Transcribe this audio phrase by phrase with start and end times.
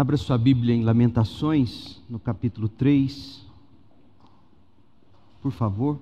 [0.00, 3.46] Abra sua Bíblia em Lamentações, no capítulo 3.
[5.42, 6.00] Por favor.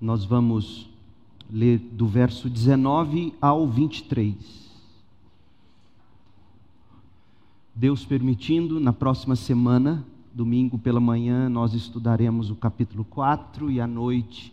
[0.00, 0.90] Nós vamos
[1.48, 4.34] ler do verso 19 ao 23.
[7.72, 13.86] Deus permitindo, na próxima semana, domingo pela manhã, nós estudaremos o capítulo 4 e à
[13.86, 14.52] noite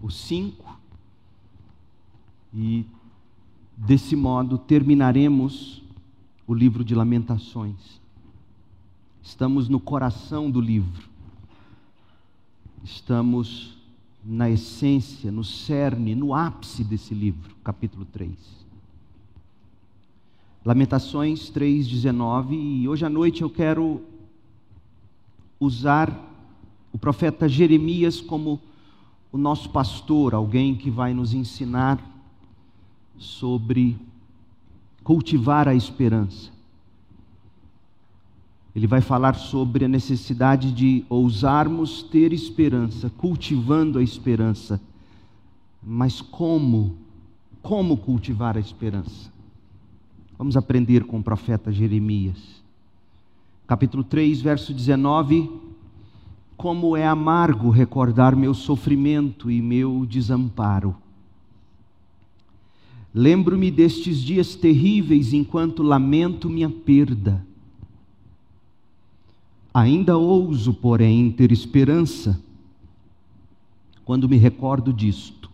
[0.00, 0.78] o 5.
[2.54, 2.86] E
[3.78, 5.80] desse modo terminaremos
[6.46, 8.00] o livro de Lamentações.
[9.22, 11.08] Estamos no coração do livro.
[12.82, 13.76] Estamos
[14.24, 18.32] na essência, no cerne, no ápice desse livro, capítulo 3.
[20.64, 24.02] Lamentações 3:19 e hoje à noite eu quero
[25.60, 26.12] usar
[26.92, 28.60] o profeta Jeremias como
[29.30, 32.17] o nosso pastor, alguém que vai nos ensinar
[33.18, 33.98] sobre
[35.02, 36.50] cultivar a esperança.
[38.74, 44.80] Ele vai falar sobre a necessidade de ousarmos ter esperança, cultivando a esperança.
[45.82, 46.96] Mas como?
[47.60, 49.32] Como cultivar a esperança?
[50.36, 52.62] Vamos aprender com o profeta Jeremias.
[53.66, 55.50] Capítulo 3, verso 19.
[56.56, 60.94] Como é amargo recordar meu sofrimento e meu desamparo.
[63.14, 67.44] Lembro-me destes dias terríveis enquanto lamento minha perda.
[69.72, 72.40] Ainda ouso, porém, ter esperança
[74.04, 75.50] quando me recordo disto.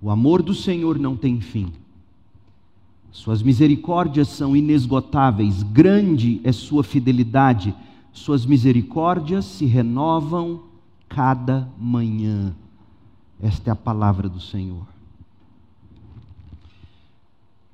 [0.00, 1.72] O amor do Senhor não tem fim.
[3.12, 7.74] Suas misericórdias são inesgotáveis, grande é sua fidelidade,
[8.10, 10.62] suas misericórdias se renovam
[11.08, 12.54] cada manhã.
[13.40, 14.86] Esta é a palavra do Senhor.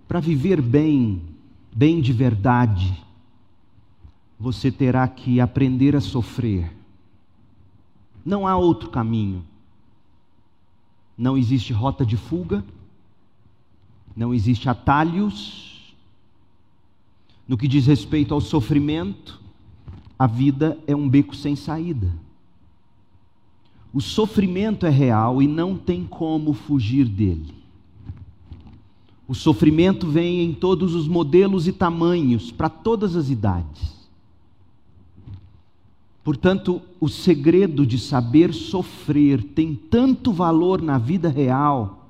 [0.08, 1.20] Para viver bem,
[1.70, 3.04] bem de verdade,
[4.40, 6.74] você terá que aprender a sofrer.
[8.24, 9.44] Não há outro caminho.
[11.16, 12.64] Não existe rota de fuga,
[14.16, 15.94] não existe atalhos.
[17.46, 19.38] No que diz respeito ao sofrimento,
[20.18, 22.10] a vida é um beco sem saída.
[23.92, 27.57] O sofrimento é real e não tem como fugir dele.
[29.28, 33.98] O sofrimento vem em todos os modelos e tamanhos, para todas as idades.
[36.24, 42.08] Portanto, o segredo de saber sofrer tem tanto valor na vida real.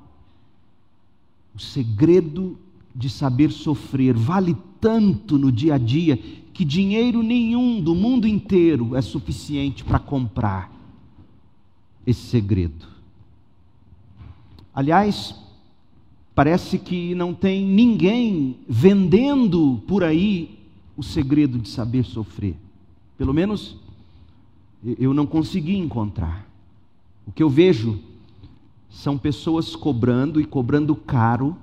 [1.55, 2.57] O segredo
[2.95, 8.95] de saber sofrer vale tanto no dia a dia que dinheiro nenhum do mundo inteiro
[8.95, 10.73] é suficiente para comprar
[12.07, 12.87] esse segredo.
[14.73, 15.35] Aliás,
[16.39, 20.57] Parece que não tem ninguém vendendo por aí
[20.97, 22.55] o segredo de saber sofrer.
[23.17, 23.77] Pelo menos
[25.01, 26.47] eu não consegui encontrar.
[27.27, 27.99] O que eu vejo
[28.89, 31.57] são pessoas cobrando e cobrando caro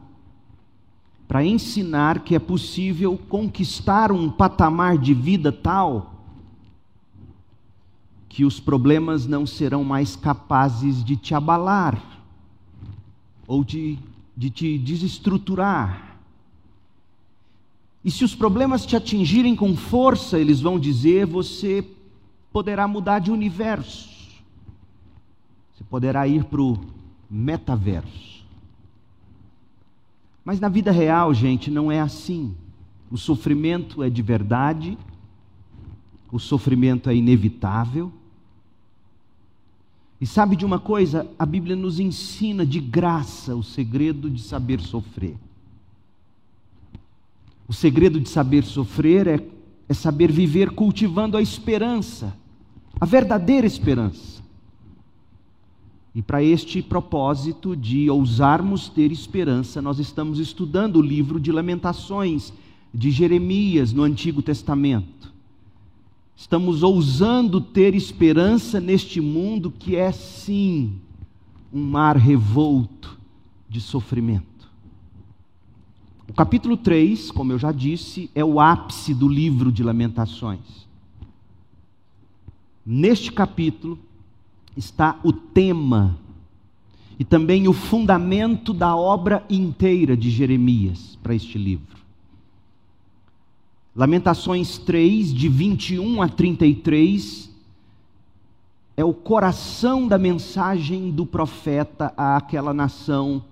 [1.25, 6.16] para ensinar que é possível conquistar um patamar de vida tal
[8.28, 12.22] que os problemas não serão mais capazes de te abalar
[13.47, 13.97] ou de
[14.35, 16.19] de te desestruturar.
[18.03, 21.84] E se os problemas te atingirem com força, eles vão dizer, você
[22.51, 24.09] poderá mudar de universo.
[25.74, 26.79] Você poderá ir para o
[27.29, 28.45] metaverso.
[30.44, 32.56] Mas na vida real, gente, não é assim.
[33.09, 34.97] O sofrimento é de verdade,
[36.31, 38.12] o sofrimento é inevitável.
[40.25, 41.30] E sabe de uma coisa?
[41.38, 45.38] A Bíblia nos ensina de graça o segredo de saber sofrer.
[47.68, 49.47] O segredo de saber sofrer é,
[49.88, 52.36] é saber viver cultivando a esperança,
[53.00, 54.41] a verdadeira esperança.
[56.16, 62.51] E para este propósito de ousarmos ter esperança, nós estamos estudando o livro de Lamentações
[62.92, 65.35] de Jeremias no Antigo Testamento.
[66.36, 71.00] Estamos ousando ter esperança neste mundo que é, sim,
[71.72, 73.18] um mar revolto
[73.70, 74.70] de sofrimento.
[76.28, 80.86] O capítulo 3, como eu já disse, é o ápice do livro de Lamentações.
[82.86, 83.98] Neste capítulo
[84.76, 86.18] está o tema
[87.18, 92.05] e também o fundamento da obra inteira de Jeremias para este livro.
[93.95, 97.50] Lamentações 3, de 21 a 33,
[98.97, 103.44] é o coração da mensagem do profeta àquela nação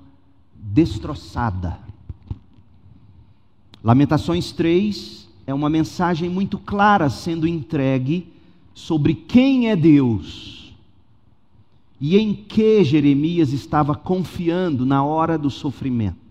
[0.53, 1.79] destroçada.
[3.81, 8.33] Lamentações 3 é uma mensagem muito clara sendo entregue
[8.73, 10.73] sobre quem é Deus
[12.01, 16.22] e em que Jeremias estava confiando na hora do sofrimento.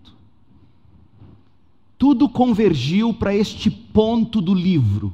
[2.02, 5.12] Tudo convergiu para este ponto do livro.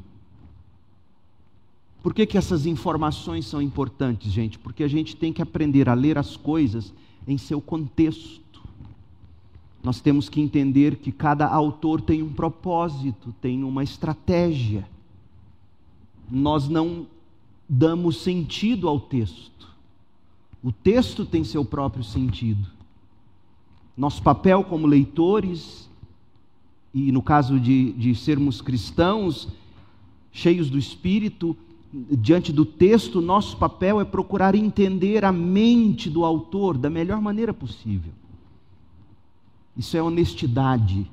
[2.03, 4.59] Por que, que essas informações são importantes, gente?
[4.59, 6.95] Porque a gente tem que aprender a ler as coisas
[7.27, 8.63] em seu contexto.
[9.85, 14.89] Nós temos que entender que cada autor tem um propósito, tem uma estratégia.
[16.31, 17.07] Nós não
[17.69, 19.69] damos sentido ao texto.
[20.65, 22.67] O texto tem seu próprio sentido.
[23.95, 25.88] Nosso papel como leitores,
[26.93, 29.49] e no caso de, de sermos cristãos,
[30.33, 31.57] cheios do Espírito,
[31.93, 37.53] diante do texto, nosso papel é procurar entender a mente do autor da melhor maneira
[37.53, 38.13] possível.
[39.77, 41.11] Isso é honestidade.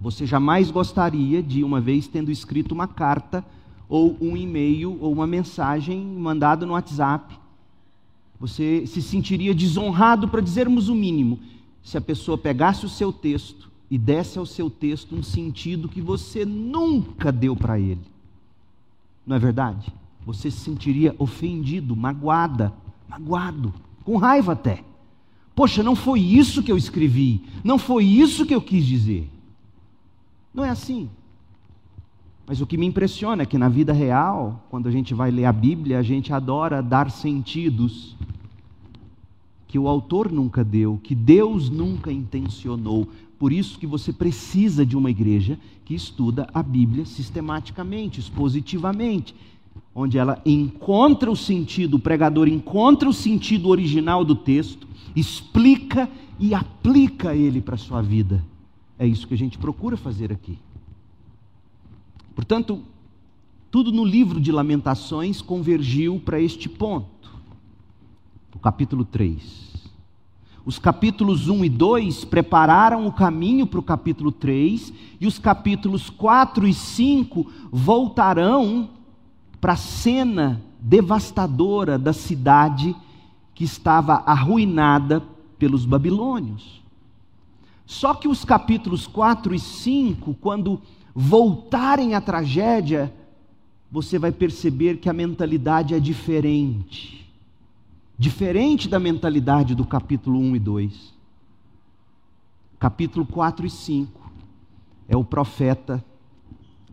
[0.00, 3.44] Você jamais gostaria de, uma vez tendo escrito uma carta,
[3.88, 7.38] ou um e-mail, ou uma mensagem mandada no WhatsApp,
[8.38, 11.40] você se sentiria desonrado, para dizermos o mínimo,
[11.82, 16.00] se a pessoa pegasse o seu texto e desse ao seu texto um sentido que
[16.00, 18.02] você nunca deu para ele.
[19.26, 19.92] Não é verdade?
[20.26, 22.72] Você se sentiria ofendido, magoada,
[23.08, 23.72] magoado,
[24.04, 24.84] com raiva até.
[25.54, 29.28] Poxa, não foi isso que eu escrevi, não foi isso que eu quis dizer.
[30.52, 31.08] Não é assim.
[32.46, 35.44] Mas o que me impressiona é que na vida real, quando a gente vai ler
[35.44, 38.16] a Bíblia, a gente adora dar sentidos
[39.66, 43.06] que o autor nunca deu, que Deus nunca intencionou.
[43.38, 49.34] Por isso que você precisa de uma igreja que estuda a Bíblia sistematicamente, expositivamente,
[49.94, 56.54] onde ela encontra o sentido, o pregador encontra o sentido original do texto, explica e
[56.54, 58.44] aplica ele para a sua vida.
[58.98, 60.58] É isso que a gente procura fazer aqui.
[62.34, 62.82] Portanto,
[63.70, 67.30] tudo no livro de Lamentações convergiu para este ponto,
[68.54, 69.67] o capítulo 3.
[70.68, 76.10] Os capítulos 1 e 2 prepararam o caminho para o capítulo 3, e os capítulos
[76.10, 78.90] 4 e 5 voltarão
[79.62, 82.94] para a cena devastadora da cidade
[83.54, 85.22] que estava arruinada
[85.58, 86.82] pelos babilônios.
[87.86, 90.82] Só que os capítulos 4 e 5, quando
[91.14, 93.10] voltarem à tragédia,
[93.90, 97.17] você vai perceber que a mentalidade é diferente.
[98.18, 101.14] Diferente da mentalidade do capítulo 1 e 2.
[102.76, 104.30] Capítulo 4 e 5
[105.06, 106.04] é o profeta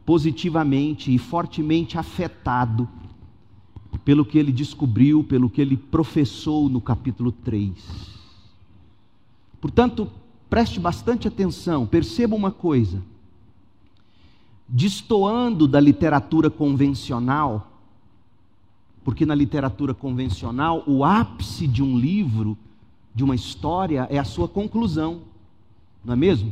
[0.06, 2.88] positivamente e fortemente afetado
[4.04, 7.76] pelo que ele descobriu, pelo que ele professou no capítulo 3.
[9.60, 10.12] Portanto,
[10.48, 13.02] preste bastante atenção, perceba uma coisa
[14.68, 17.75] destoando da literatura convencional,
[19.06, 22.58] porque na literatura convencional o ápice de um livro,
[23.14, 25.22] de uma história, é a sua conclusão,
[26.04, 26.52] não é mesmo?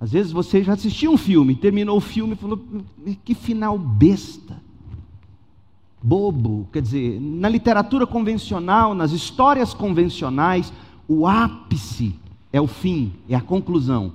[0.00, 2.58] Às vezes você já assistiu um filme, terminou o filme e falou:
[3.22, 4.60] que final besta,
[6.02, 6.66] bobo.
[6.72, 10.72] Quer dizer, na literatura convencional, nas histórias convencionais,
[11.06, 12.14] o ápice
[12.50, 14.14] é o fim, é a conclusão.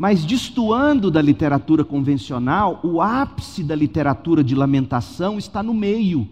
[0.00, 6.26] Mas destoando da literatura convencional, o ápice da literatura de lamentação está no meio.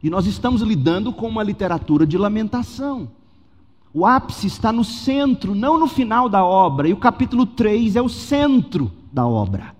[0.00, 3.10] E nós estamos lidando com uma literatura de lamentação.
[3.92, 8.00] O ápice está no centro, não no final da obra, e o capítulo 3 é
[8.00, 9.74] o centro da obra.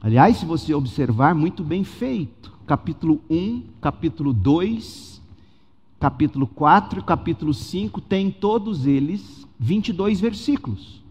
[0.00, 2.52] Aliás, se você observar, muito bem feito.
[2.66, 5.22] Capítulo 1, capítulo 2,
[6.00, 11.02] capítulo 4 e capítulo 5 tem todos eles 22 versículos.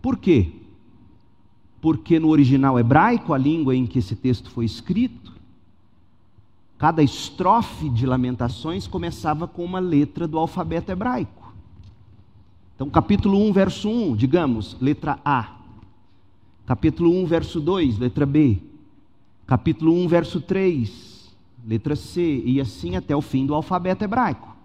[0.00, 0.52] Por quê?
[1.80, 5.32] Porque no original hebraico, a língua em que esse texto foi escrito,
[6.76, 11.52] cada estrofe de Lamentações começava com uma letra do alfabeto hebraico.
[12.74, 15.56] Então, capítulo 1, verso 1, digamos, letra A.
[16.64, 18.58] Capítulo 1, verso 2, letra B.
[19.46, 21.34] Capítulo 1, verso 3,
[21.66, 24.57] letra C, e assim até o fim do alfabeto hebraico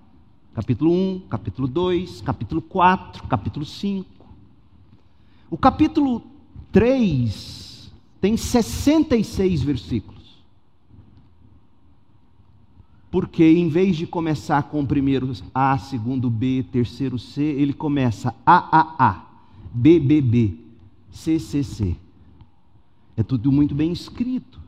[0.53, 4.07] capítulo 1, capítulo 2, capítulo 4, capítulo 5.
[5.50, 6.22] O capítulo
[6.72, 7.91] 3
[8.22, 10.24] tem 66 versículos.
[13.12, 18.33] Porque em vez de começar com o primeiro A, segundo B, terceiro C, ele começa
[18.45, 19.27] AAA,
[19.72, 20.57] BBB,
[21.12, 21.95] CCC.
[23.15, 24.62] É tudo muito bem escrito.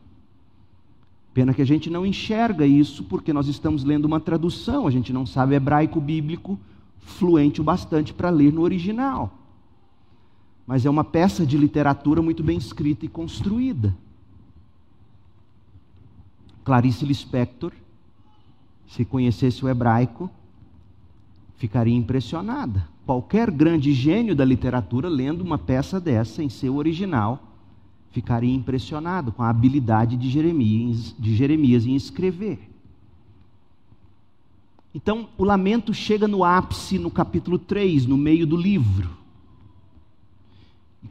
[1.35, 5.11] Pena que a gente não enxerga isso porque nós estamos lendo uma tradução, a gente
[5.11, 6.57] não sabe hebraico bíblico
[6.97, 9.37] fluente o bastante para ler no original.
[10.65, 13.93] Mas é uma peça de literatura muito bem escrita e construída.
[16.63, 17.73] Clarice Lispector,
[18.87, 20.29] se conhecesse o hebraico,
[21.57, 22.87] ficaria impressionada.
[23.05, 27.54] Qualquer grande gênio da literatura lendo uma peça dessa em seu original
[28.15, 32.71] ficaria impressionado com a habilidade de Jeremias, de Jeremias em escrever.
[34.93, 39.09] Então, o lamento chega no ápice no capítulo 3, no meio do livro.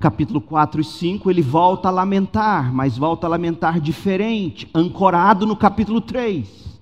[0.00, 5.54] capítulo 4 e 5, ele volta a lamentar, mas volta a lamentar diferente, ancorado no
[5.54, 6.80] capítulo 3.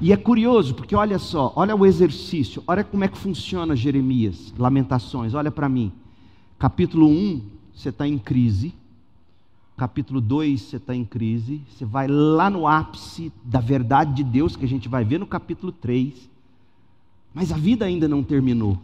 [0.00, 4.52] E é curioso, porque olha só, olha o exercício, olha como é que funciona Jeremias,
[4.58, 5.92] Lamentações, olha para mim.
[6.58, 8.74] Capítulo 1, você está em crise.
[9.76, 11.62] Capítulo 2, você está em crise.
[11.70, 15.26] Você vai lá no ápice da verdade de Deus, que a gente vai ver no
[15.26, 16.30] capítulo 3.
[17.34, 18.78] Mas a vida ainda não terminou.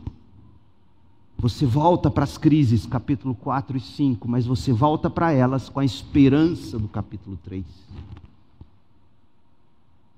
[1.38, 5.78] Você volta para as crises, capítulo 4 e 5, mas você volta para elas com
[5.78, 7.64] a esperança do capítulo 3.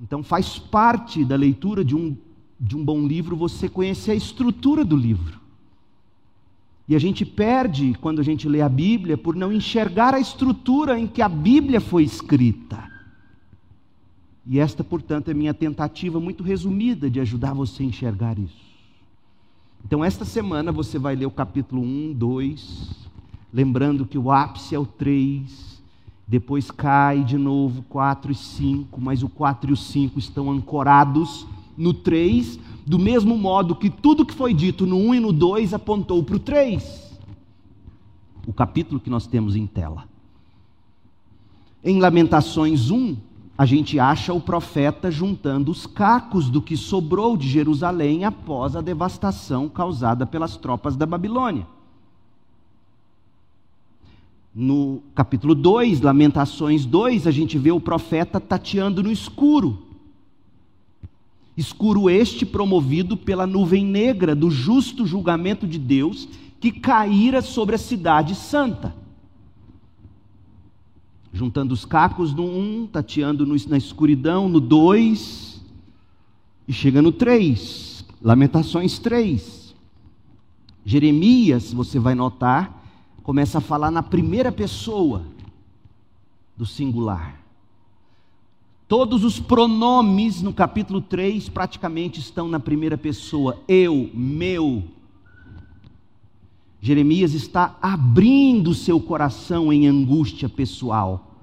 [0.01, 2.17] Então faz parte da leitura de um,
[2.59, 5.40] de um bom livro você conhecer a estrutura do livro.
[6.91, 10.99] E a gente perde, quando a gente lê a Bíblia, por não enxergar a estrutura
[10.99, 12.91] em que a Bíblia foi escrita.
[14.45, 18.59] E esta, portanto, é minha tentativa muito resumida de ajudar você a enxergar isso.
[19.87, 23.09] Então, esta semana você vai ler o capítulo 1, 2,
[23.53, 25.81] lembrando que o ápice é o 3,
[26.27, 31.47] depois cai de novo 4 e 5, mas o 4 e o 5 estão ancorados
[31.77, 32.59] no 3,
[32.91, 36.35] do mesmo modo que tudo que foi dito no 1 e no 2 apontou para
[36.35, 37.21] o 3.
[38.49, 40.09] O capítulo que nós temos em tela.
[41.85, 43.17] Em Lamentações 1,
[43.57, 48.81] a gente acha o profeta juntando os cacos do que sobrou de Jerusalém após a
[48.81, 51.69] devastação causada pelas tropas da Babilônia.
[54.53, 59.90] No capítulo 2, Lamentações 2, a gente vê o profeta tateando no escuro.
[61.61, 66.27] Escuro este promovido pela nuvem negra do justo julgamento de Deus
[66.59, 68.95] que caíra sobre a cidade santa.
[71.31, 75.61] Juntando os cacos no 1, um, tateando no, na escuridão no 2,
[76.67, 79.75] e chega no 3, Lamentações 3.
[80.83, 82.83] Jeremias, você vai notar,
[83.23, 85.27] começa a falar na primeira pessoa
[86.57, 87.40] do singular.
[88.91, 93.57] Todos os pronomes no capítulo 3 praticamente estão na primeira pessoa.
[93.69, 94.83] Eu, meu.
[96.81, 101.37] Jeremias está abrindo seu coração em angústia pessoal.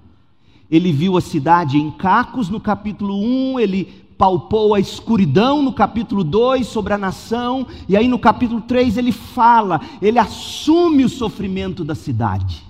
[0.70, 3.86] Ele viu a cidade em cacos no capítulo 1, ele
[4.18, 9.10] palpou a escuridão no capítulo 2 sobre a nação, e aí no capítulo 3 ele
[9.10, 12.62] fala, ele assume o sofrimento da cidade.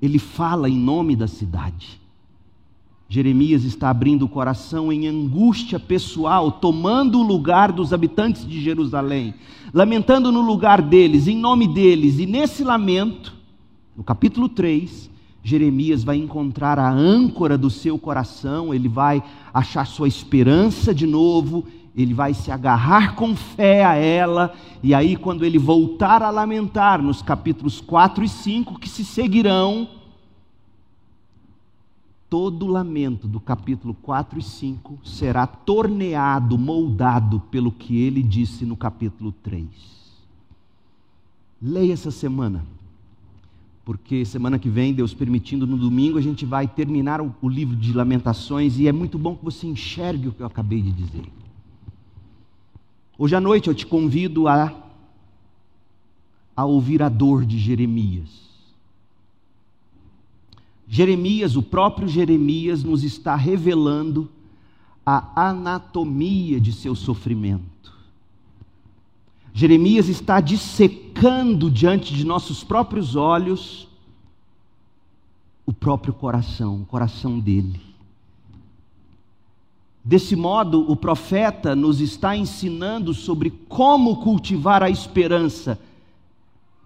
[0.00, 2.07] Ele fala em nome da cidade.
[3.10, 9.32] Jeremias está abrindo o coração em angústia pessoal, tomando o lugar dos habitantes de Jerusalém,
[9.72, 13.34] lamentando no lugar deles, em nome deles, e nesse lamento,
[13.96, 15.08] no capítulo 3,
[15.42, 19.22] Jeremias vai encontrar a âncora do seu coração, ele vai
[19.54, 21.64] achar sua esperança de novo,
[21.96, 27.00] ele vai se agarrar com fé a ela, e aí, quando ele voltar a lamentar,
[27.00, 29.88] nos capítulos 4 e 5 que se seguirão,
[32.28, 38.64] todo o lamento do capítulo 4 e 5 será torneado, moldado pelo que ele disse
[38.64, 39.66] no capítulo 3.
[41.60, 42.64] Leia essa semana
[43.88, 47.74] porque semana que vem, Deus permitindo, no domingo, a gente vai terminar o, o, livro
[47.74, 51.24] de Lamentações e é muito bom que você enxergue o que eu acabei de dizer.
[53.16, 54.74] Hoje à noite eu te convido a,
[56.54, 58.47] a ouvir a dor de Jeremias.
[60.88, 64.28] Jeremias, o próprio Jeremias, nos está revelando
[65.04, 67.92] a anatomia de seu sofrimento.
[69.52, 73.88] Jeremias está dissecando diante de nossos próprios olhos
[75.66, 77.80] o próprio coração, o coração dele.
[80.02, 85.78] Desse modo, o profeta nos está ensinando sobre como cultivar a esperança.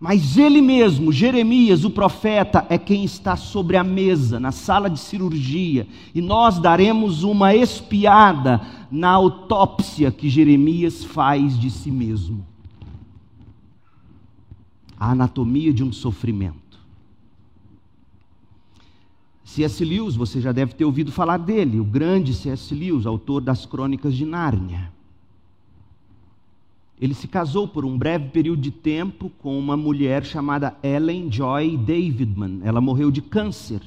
[0.02, 4.98] Mas ele mesmo, Jeremias, o profeta, é quem está sobre a mesa, na sala de
[4.98, 12.44] cirurgia, e nós daremos uma espiada na autópsia que Jeremias faz de si mesmo
[14.98, 16.80] a anatomia de um sofrimento.
[19.44, 19.84] C.S.
[19.84, 22.74] Lewis, você já deve ter ouvido falar dele, o grande C.S.
[22.74, 24.91] Lewis, autor das Crônicas de Nárnia.
[27.02, 31.76] Ele se casou por um breve período de tempo com uma mulher chamada Ellen Joy
[31.76, 32.60] Davidman.
[32.62, 33.82] Ela morreu de câncer.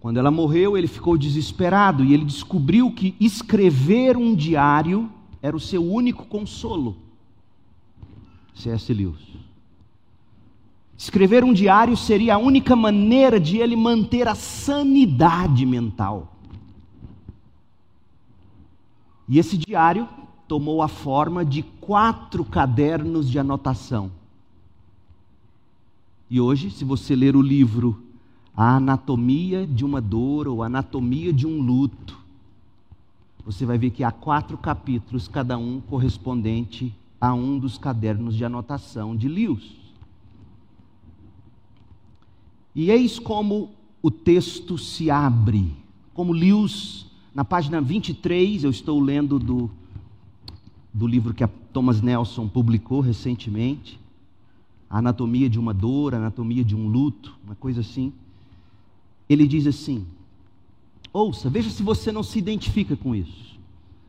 [0.00, 5.08] Quando ela morreu, ele ficou desesperado e ele descobriu que escrever um diário
[5.40, 6.96] era o seu único consolo.
[8.56, 8.92] C.S.
[8.92, 9.22] Lewis.
[10.98, 16.36] Escrever um diário seria a única maneira de ele manter a sanidade mental.
[19.28, 20.08] E esse diário
[20.50, 24.10] tomou a forma de quatro cadernos de anotação.
[26.28, 28.02] E hoje, se você ler o livro
[28.56, 32.18] A Anatomia de uma Dor ou Anatomia de um Luto,
[33.46, 38.44] você vai ver que há quatro capítulos, cada um correspondente a um dos cadernos de
[38.44, 39.76] anotação de Lewis.
[42.74, 43.70] E eis como
[44.02, 45.72] o texto se abre,
[46.12, 49.70] como Lewis, na página 23, eu estou lendo do
[50.92, 53.98] do livro que a Thomas Nelson publicou recentemente,
[54.88, 58.12] a anatomia de uma dor, a anatomia de um luto, uma coisa assim.
[59.28, 60.04] Ele diz assim:
[61.12, 63.50] ouça, veja se você não se identifica com isso.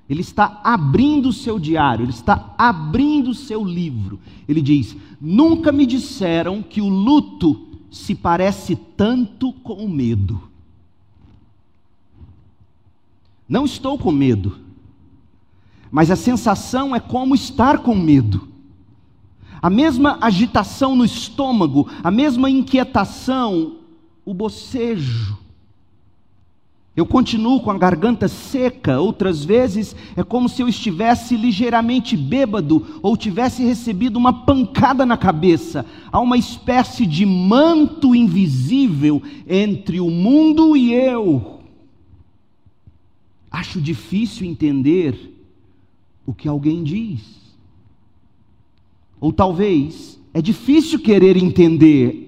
[0.09, 4.19] Ele está abrindo o seu diário, ele está abrindo o seu livro.
[4.47, 10.49] Ele diz: Nunca me disseram que o luto se parece tanto com o medo.
[13.47, 14.70] Não estou com medo
[15.91, 18.47] mas a sensação é como estar com medo.
[19.61, 23.75] A mesma agitação no estômago, a mesma inquietação,
[24.25, 25.37] o bocejo.
[26.95, 32.99] Eu continuo com a garganta seca, outras vezes é como se eu estivesse ligeiramente bêbado
[33.01, 35.85] ou tivesse recebido uma pancada na cabeça.
[36.11, 41.59] Há uma espécie de manto invisível entre o mundo e eu.
[43.49, 45.30] Acho difícil entender
[46.25, 47.21] o que alguém diz.
[49.19, 52.27] Ou talvez é difícil querer entender.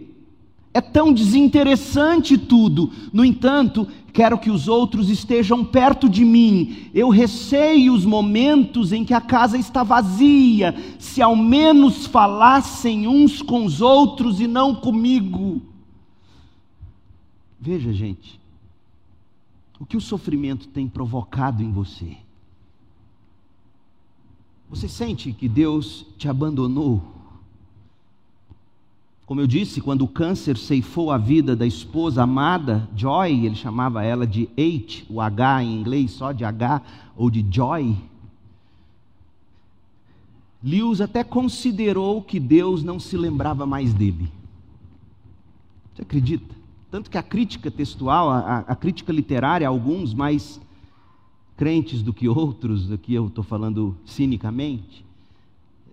[0.74, 2.91] É tão desinteressante tudo.
[3.12, 6.89] No entanto, quero que os outros estejam perto de mim.
[6.94, 13.41] Eu receio os momentos em que a casa está vazia, se ao menos falassem uns
[13.41, 15.62] com os outros e não comigo.
[17.60, 18.39] Veja, gente,
[19.80, 22.17] o que o sofrimento tem provocado em você.
[24.74, 27.00] Você sente que Deus te abandonou?
[29.24, 34.04] Como eu disse, quando o câncer ceifou a vida da esposa amada, Joy, ele chamava
[34.04, 36.82] ela de H, o H em inglês, só de H,
[37.16, 37.96] ou de Joy.
[40.64, 44.28] Lewis até considerou que Deus não se lembrava mais dele.
[45.94, 46.56] Você acredita?
[46.90, 50.60] Tanto que a crítica textual, a, a crítica literária, alguns mais
[51.56, 55.06] crentes do que outros, aqui eu estou falando cinicamente,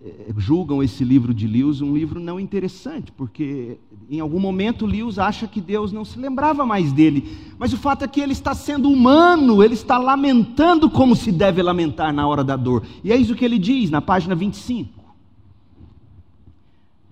[0.03, 3.77] eh, julgam esse livro de Lewis um livro não interessante, porque
[4.09, 8.03] em algum momento Lewis acha que Deus não se lembrava mais dele, mas o fato
[8.03, 12.43] é que ele está sendo humano, ele está lamentando como se deve lamentar na hora
[12.43, 15.01] da dor, e é isso que ele diz na página 25.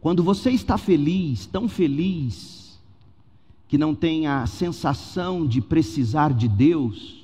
[0.01, 2.79] Quando você está feliz, tão feliz,
[3.67, 7.18] que não tem a sensação de precisar de Deus,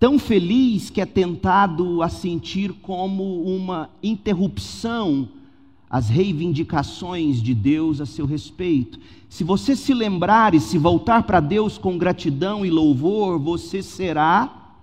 [0.00, 5.28] tão feliz que é tentado a sentir como uma interrupção
[5.90, 8.98] às reivindicações de Deus a seu respeito.
[9.28, 14.74] Se você se lembrar e se voltar para Deus com gratidão e louvor, você será,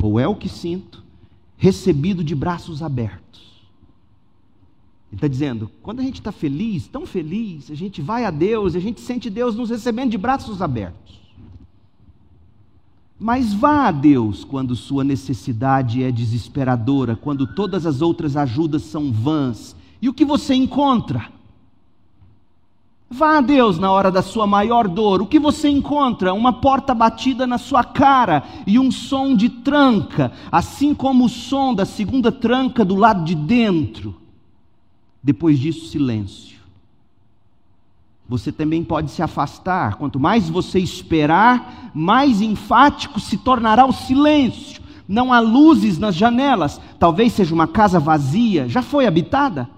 [0.00, 1.02] ou é o que sinto,
[1.56, 3.40] recebido de braços abertos.
[5.10, 8.76] Ele está dizendo: quando a gente está feliz, tão feliz, a gente vai a Deus,
[8.76, 11.21] a gente sente Deus nos recebendo de braços abertos.
[13.22, 19.12] Mas vá a Deus quando sua necessidade é desesperadora, quando todas as outras ajudas são
[19.12, 19.76] vãs.
[20.00, 21.28] E o que você encontra?
[23.08, 25.22] Vá a Deus na hora da sua maior dor.
[25.22, 26.34] O que você encontra?
[26.34, 31.72] Uma porta batida na sua cara e um som de tranca, assim como o som
[31.72, 34.16] da segunda tranca do lado de dentro.
[35.22, 36.51] Depois disso, silêncio
[38.32, 39.96] você também pode se afastar.
[39.96, 44.82] Quanto mais você esperar, mais enfático se tornará o silêncio.
[45.06, 46.80] Não há luzes nas janelas.
[46.98, 48.66] Talvez seja uma casa vazia.
[48.70, 49.68] Já foi habitada?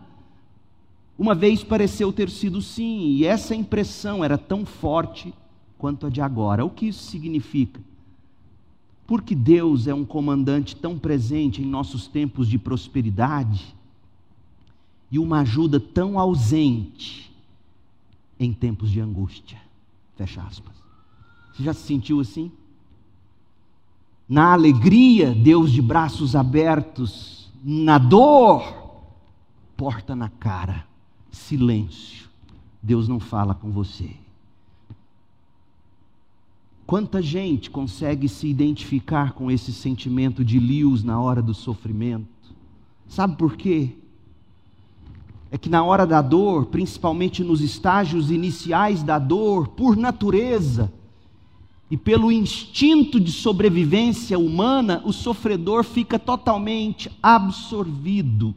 [1.18, 5.34] Uma vez pareceu ter sido sim, e essa impressão era tão forte
[5.76, 6.64] quanto a de agora.
[6.64, 7.80] O que isso significa?
[9.04, 13.74] Porque Deus é um comandante tão presente em nossos tempos de prosperidade
[15.10, 17.33] e uma ajuda tão ausente
[18.38, 19.60] em tempos de angústia.
[20.16, 20.74] Fecha aspas.
[21.52, 22.50] Você já se sentiu assim?
[24.28, 27.50] Na alegria, Deus de braços abertos.
[27.66, 28.62] na dor,
[29.76, 30.86] porta na cara,
[31.30, 32.28] silêncio.
[32.82, 34.10] Deus não fala com você.
[36.86, 42.28] Quanta gente consegue se identificar com esse sentimento de lios na hora do sofrimento?
[43.08, 43.96] Sabe por quê?
[45.54, 50.92] É que na hora da dor, principalmente nos estágios iniciais da dor, por natureza
[51.88, 58.52] e pelo instinto de sobrevivência humana, o sofredor fica totalmente absorvido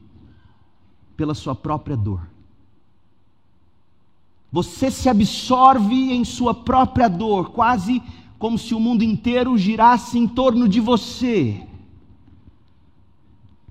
[1.15, 2.27] pela sua própria dor.
[4.51, 8.01] Você se absorve em sua própria dor, quase
[8.39, 11.63] como se o mundo inteiro girasse em torno de você.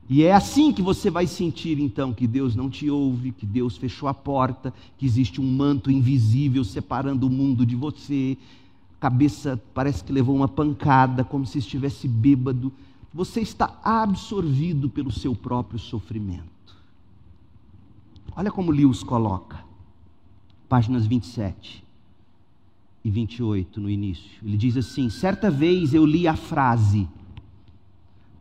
[0.09, 3.77] E é assim que você vai sentir então que Deus não te ouve, que Deus
[3.77, 8.38] fechou a porta, que existe um manto invisível separando o mundo de você.
[8.99, 12.73] A cabeça parece que levou uma pancada, como se estivesse bêbado.
[13.12, 16.45] Você está absorvido pelo seu próprio sofrimento.
[18.37, 19.64] Olha como Lewis coloca
[20.69, 21.83] páginas 27
[23.05, 24.31] e 28 no início.
[24.45, 27.09] Ele diz assim: Certa vez eu li a frase,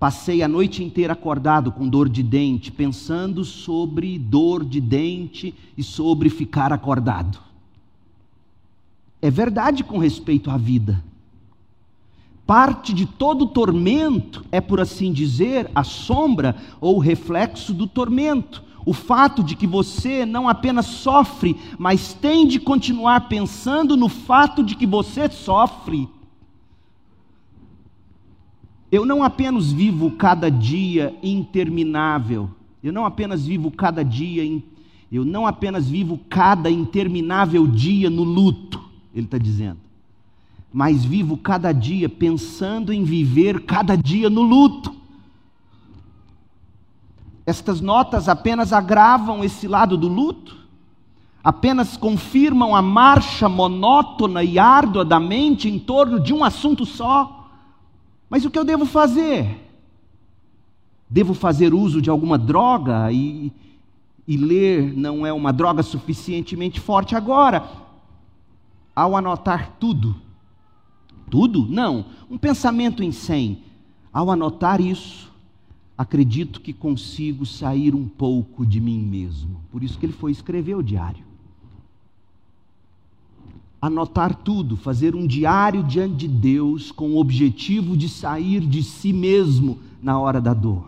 [0.05, 5.81] passei a noite inteira acordado com dor de dente, pensando sobre dor de dente e
[5.81, 7.39] sobre ficar acordado.
[9.19, 11.03] É verdade com respeito à vida.
[12.45, 18.63] Parte de todo tormento é, por assim dizer, a sombra ou o reflexo do tormento
[18.85, 24.63] o fato de que você não apenas sofre, mas tem de continuar pensando no fato
[24.63, 26.07] de que você sofre.
[28.95, 32.49] Eu não apenas vivo cada dia interminável,
[32.81, 34.41] eu não apenas vivo cada dia,
[35.12, 38.81] eu não apenas vivo cada interminável dia no luto,
[39.13, 39.79] ele está dizendo,
[40.71, 44.95] mas vivo cada dia pensando em viver cada dia no luto.
[47.45, 50.55] Estas notas apenas agravam esse lado do luto,
[51.43, 57.41] apenas confirmam a marcha monótona e árdua da mente em torno de um assunto só.
[58.36, 59.65] Mas o que eu devo fazer?
[61.10, 63.50] Devo fazer uso de alguma droga e,
[64.28, 67.65] e ler não é uma droga suficientemente forte agora?
[68.93, 70.17] Ao anotar tudo,
[71.32, 71.65] tudo?
[71.69, 73.63] Não, um pensamento em 100.
[74.12, 75.32] Ao anotar isso,
[75.98, 79.62] acredito que consigo sair um pouco de mim mesmo.
[79.71, 81.24] Por isso que ele foi escrever o diário.
[83.86, 89.13] Anotar tudo, fazer um diário diante de Deus com o objetivo de sair de si
[89.13, 90.88] mesmo na hora da dor.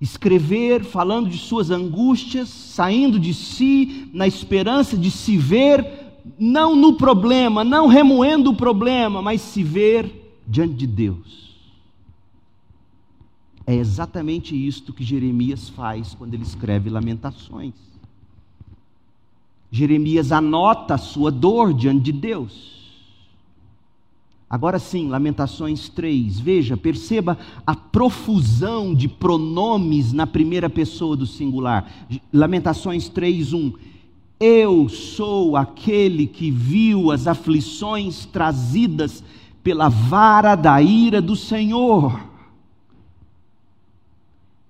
[0.00, 5.86] Escrever falando de suas angústias, saindo de si, na esperança de se ver
[6.36, 11.54] não no problema, não remoendo o problema, mas se ver diante de Deus.
[13.64, 17.74] É exatamente isto que Jeremias faz quando ele escreve Lamentações.
[19.70, 22.76] Jeremias anota a sua dor diante de Deus.
[24.48, 26.38] Agora sim, Lamentações 3.
[26.38, 31.90] Veja, perceba a profusão de pronomes na primeira pessoa do singular.
[32.32, 33.72] Lamentações 3, 1.
[34.38, 39.24] Eu sou aquele que viu as aflições trazidas
[39.64, 42.35] pela vara da ira do Senhor.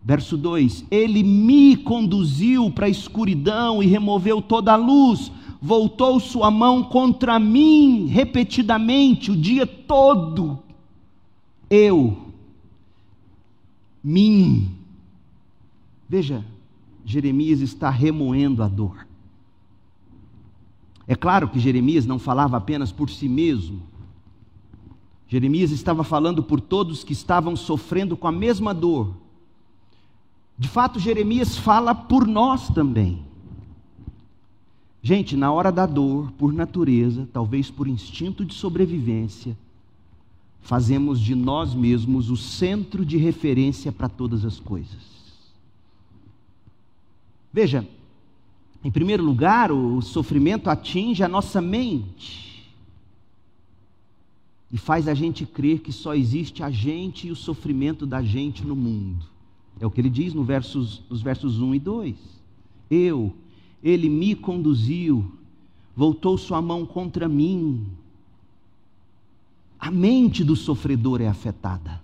[0.06, 6.48] Verso 2: Ele me conduziu para a escuridão e removeu toda a luz, voltou sua
[6.48, 10.60] mão contra mim repetidamente o dia todo.
[11.68, 12.16] Eu,
[14.02, 14.70] mim.
[16.08, 16.44] Veja,
[17.04, 19.04] Jeremias está remoendo a dor.
[21.08, 23.82] É claro que Jeremias não falava apenas por si mesmo.
[25.26, 29.25] Jeremias estava falando por todos que estavam sofrendo com a mesma dor
[30.58, 33.24] de fato, Jeremias fala por nós também.
[35.02, 39.56] Gente, na hora da dor, por natureza, talvez por instinto de sobrevivência,
[40.62, 45.16] fazemos de nós mesmos o centro de referência para todas as coisas.
[47.52, 47.86] Veja,
[48.82, 52.68] em primeiro lugar, o sofrimento atinge a nossa mente
[54.72, 58.64] e faz a gente crer que só existe a gente e o sofrimento da gente
[58.64, 59.35] no mundo.
[59.78, 62.16] É o que ele diz no versos, nos versos 1 e 2.
[62.90, 63.34] Eu,
[63.82, 65.30] ele me conduziu,
[65.94, 67.86] voltou sua mão contra mim.
[69.78, 72.02] A mente do sofredor é afetada,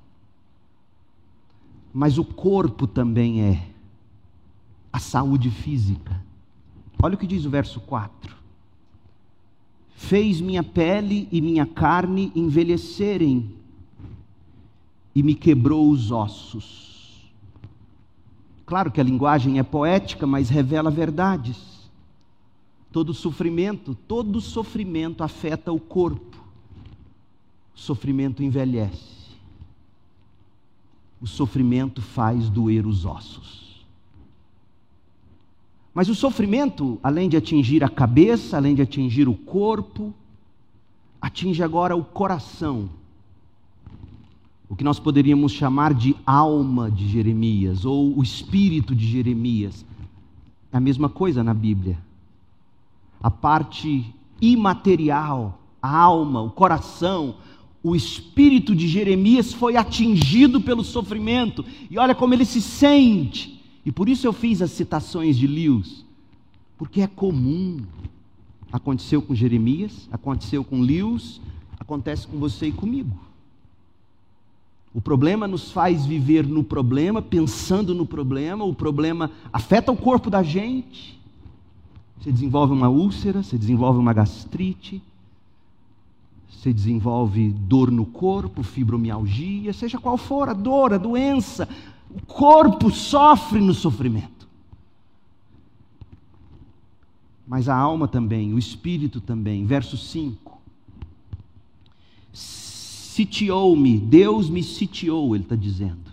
[1.92, 3.68] mas o corpo também é,
[4.92, 6.22] a saúde física.
[7.02, 8.36] Olha o que diz o verso 4.
[9.96, 13.50] Fez minha pele e minha carne envelhecerem,
[15.14, 16.91] e me quebrou os ossos.
[18.64, 21.90] Claro que a linguagem é poética, mas revela verdades.
[22.90, 26.38] Todo sofrimento, todo sofrimento afeta o corpo.
[27.74, 29.22] O sofrimento envelhece.
[31.20, 33.84] O sofrimento faz doer os ossos.
[35.94, 40.12] Mas o sofrimento, além de atingir a cabeça, além de atingir o corpo,
[41.20, 42.88] atinge agora o coração
[44.72, 49.84] o que nós poderíamos chamar de alma de Jeremias, ou o espírito de Jeremias.
[50.72, 51.98] É a mesma coisa na Bíblia.
[53.22, 54.02] A parte
[54.40, 57.34] imaterial, a alma, o coração,
[57.82, 63.62] o espírito de Jeremias foi atingido pelo sofrimento, e olha como ele se sente.
[63.84, 66.02] E por isso eu fiz as citações de Lewis,
[66.78, 67.82] porque é comum.
[68.72, 71.42] Aconteceu com Jeremias, aconteceu com Lewis,
[71.78, 73.31] acontece com você e comigo.
[74.94, 80.28] O problema nos faz viver no problema, pensando no problema, o problema afeta o corpo
[80.28, 81.18] da gente.
[82.18, 85.02] Você desenvolve uma úlcera, você desenvolve uma gastrite,
[86.50, 91.66] você desenvolve dor no corpo, fibromialgia, seja qual for a dor, a doença,
[92.10, 94.46] o corpo sofre no sofrimento.
[97.46, 99.64] Mas a alma também, o espírito também.
[99.64, 100.52] Verso 5
[103.12, 106.10] Sitiou-me, Deus me sitiou, ele está dizendo.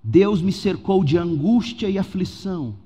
[0.00, 2.76] Deus me cercou de angústia e aflição.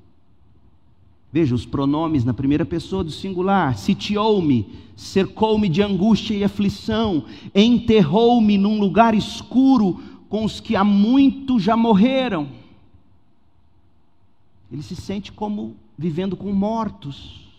[1.30, 4.66] Veja os pronomes na primeira pessoa do singular: sitiou-me,
[4.96, 11.76] cercou-me de angústia e aflição, enterrou-me num lugar escuro com os que há muito já
[11.76, 12.48] morreram.
[14.72, 17.49] Ele se sente como vivendo com mortos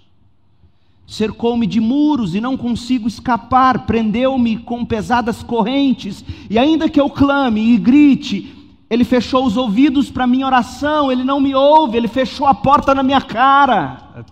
[1.06, 7.10] cercou-me de muros e não consigo escapar, prendeu-me com pesadas correntes, e ainda que eu
[7.10, 8.56] clame e grite,
[8.90, 12.94] ele fechou os ouvidos para minha oração, ele não me ouve, ele fechou a porta
[12.94, 14.26] na minha cara.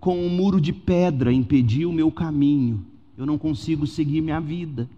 [0.00, 2.84] Com um muro de pedra impediu o meu caminho,
[3.18, 4.88] eu não consigo seguir minha vida.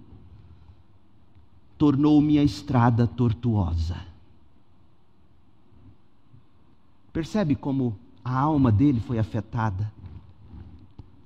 [1.77, 3.97] Tornou minha estrada tortuosa.
[7.13, 9.93] Percebe como a alma dele foi afetada,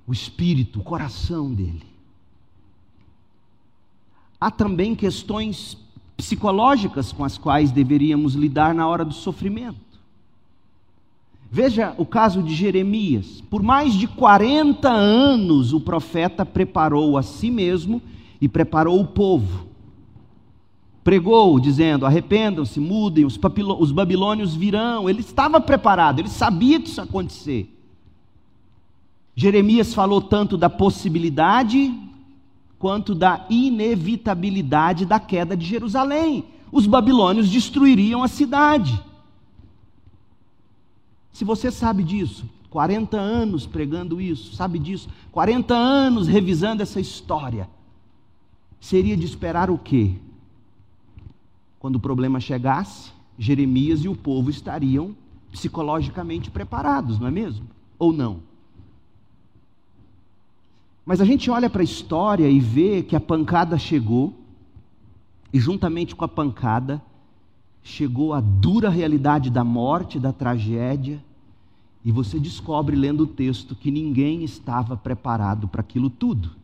[0.05, 1.85] o espírito, o coração dele.
[4.39, 5.77] Há também questões
[6.15, 9.87] psicológicas com as quais deveríamos lidar na hora do sofrimento.
[11.49, 13.41] Veja o caso de Jeremias.
[13.49, 18.01] Por mais de 40 anos, o profeta preparou a si mesmo
[18.41, 19.67] e preparou o povo
[21.07, 23.39] pregou dizendo: arrependam-se, mudem, os,
[23.79, 25.09] os babilônios virão.
[25.09, 27.73] Ele estava preparado, ele sabia que isso ia acontecer.
[29.33, 31.97] Jeremias falou tanto da possibilidade
[32.77, 36.43] quanto da inevitabilidade da queda de Jerusalém.
[36.73, 39.01] Os babilônios destruiriam a cidade.
[41.31, 47.69] Se você sabe disso, 40 anos pregando isso, sabe disso, 40 anos revisando essa história,
[48.77, 50.17] seria de esperar o quê?
[51.79, 55.15] Quando o problema chegasse, Jeremias e o povo estariam
[55.51, 57.67] psicologicamente preparados, não é mesmo?
[57.97, 58.41] Ou não?
[61.05, 64.33] Mas a gente olha para a história e vê que a pancada chegou,
[65.53, 67.01] e juntamente com a pancada,
[67.81, 71.23] chegou a dura realidade da morte, da tragédia,
[72.03, 76.56] e você descobre lendo o texto que ninguém estava preparado para aquilo tudo.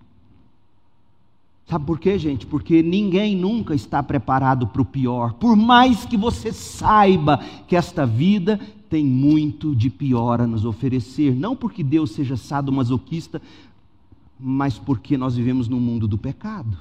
[1.66, 2.46] Sabe por quê, gente?
[2.46, 5.34] Porque ninguém nunca está preparado para o pior.
[5.34, 11.34] Por mais que você saiba que esta vida tem muito de pior a nos oferecer.
[11.34, 13.42] Não porque Deus seja sadomasoquista,
[14.40, 16.78] mas porque nós vivemos no mundo do pecado.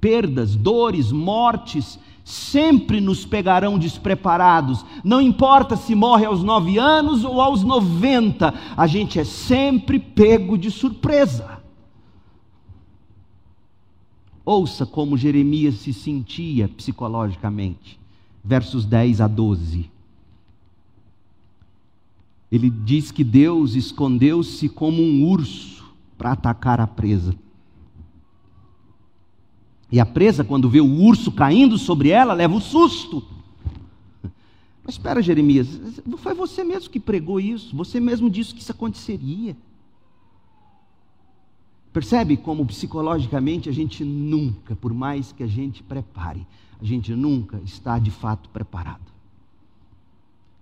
[0.00, 4.84] Perdas, dores, mortes sempre nos pegarão despreparados.
[5.04, 10.56] Não importa se morre aos nove anos ou aos noventa, a gente é sempre pego
[10.56, 11.61] de surpresa.
[14.44, 17.98] Ouça como Jeremias se sentia psicologicamente.
[18.44, 19.90] Versos 10 a 12.
[22.50, 25.84] Ele diz que Deus escondeu-se como um urso
[26.18, 27.34] para atacar a presa.
[29.90, 33.22] E a presa, quando vê o urso caindo sobre ela, leva o um susto.
[34.84, 35.68] Mas espera, Jeremias,
[36.16, 39.56] foi você mesmo que pregou isso, você mesmo disse que isso aconteceria.
[41.92, 46.46] Percebe como psicologicamente a gente nunca, por mais que a gente prepare,
[46.80, 49.12] a gente nunca está de fato preparado.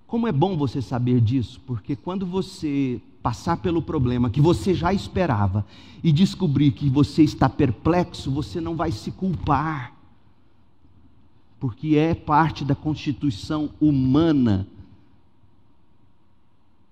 [0.08, 4.92] Como é bom você saber disso, porque quando você passar pelo problema que você já
[4.92, 5.64] esperava
[6.02, 9.94] e descobrir que você está perplexo, você não vai se culpar.
[11.60, 14.66] Porque é parte da constituição humana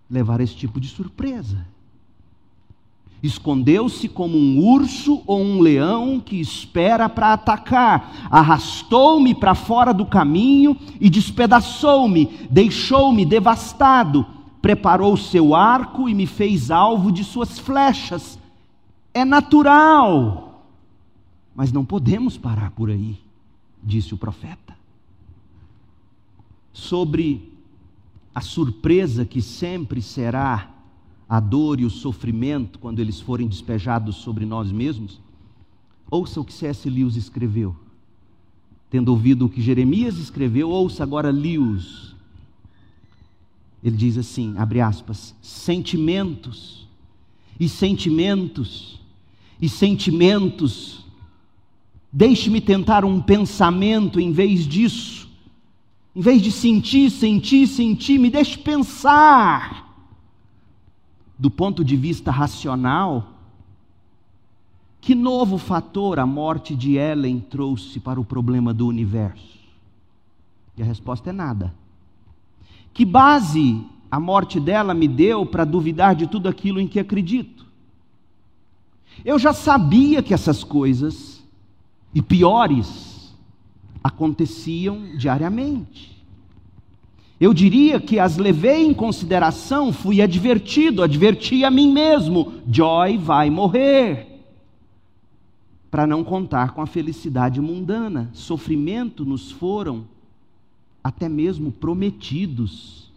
[0.09, 1.67] levar esse tipo de surpresa.
[3.23, 8.29] Escondeu-se como um urso ou um leão que espera para atacar.
[8.31, 14.25] Arrastou-me para fora do caminho e despedaçou-me, deixou-me devastado.
[14.63, 18.39] Preparou seu arco e me fez alvo de suas flechas.
[19.13, 20.65] É natural.
[21.57, 23.19] Mas não podemos parar por aí,
[23.83, 24.77] disse o profeta.
[26.73, 27.53] Sobre
[28.33, 30.71] a surpresa que sempre será
[31.29, 35.21] a dor e o sofrimento quando eles forem despejados sobre nós mesmos,
[36.11, 36.89] ouça o que C.S.
[36.89, 37.77] Lewis escreveu.
[38.89, 42.15] Tendo ouvido o que Jeremias escreveu, ouça agora Lewis.
[43.85, 46.89] Ele diz assim, abre aspas, sentimentos
[47.61, 48.99] e sentimentos
[49.61, 51.05] e sentimentos.
[52.11, 55.29] Deixe-me tentar um pensamento em vez disso.
[56.17, 59.88] Em vez de sentir, sentir, sentir, me deixe pensar
[61.39, 63.33] do ponto de vista racional,
[65.01, 69.59] que novo fator a morte de Ellen trouxe para o problema do universo?
[70.77, 71.73] E a resposta é nada.
[72.93, 77.67] Que base a morte dela me deu para duvidar de tudo aquilo em que acredito?
[79.25, 81.43] Eu já sabia que essas coisas,
[82.15, 83.35] e piores,
[84.03, 86.18] aconteciam diariamente.
[87.41, 93.49] Eu diria que as levei em consideração, fui advertido, adverti a mim mesmo: Joy vai
[93.49, 94.27] morrer.
[95.91, 100.05] Para não contar com a felicidade mundana, sofrimento nos foram
[101.03, 103.09] até mesmo prometidos.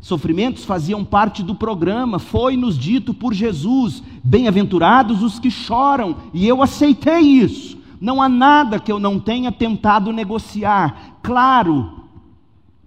[0.00, 6.62] Sofrimentos faziam parte do programa, foi-nos dito por Jesus: bem-aventurados os que choram, e eu
[6.62, 7.76] aceitei isso.
[8.00, 11.18] Não há nada que eu não tenha tentado negociar.
[11.20, 11.97] Claro,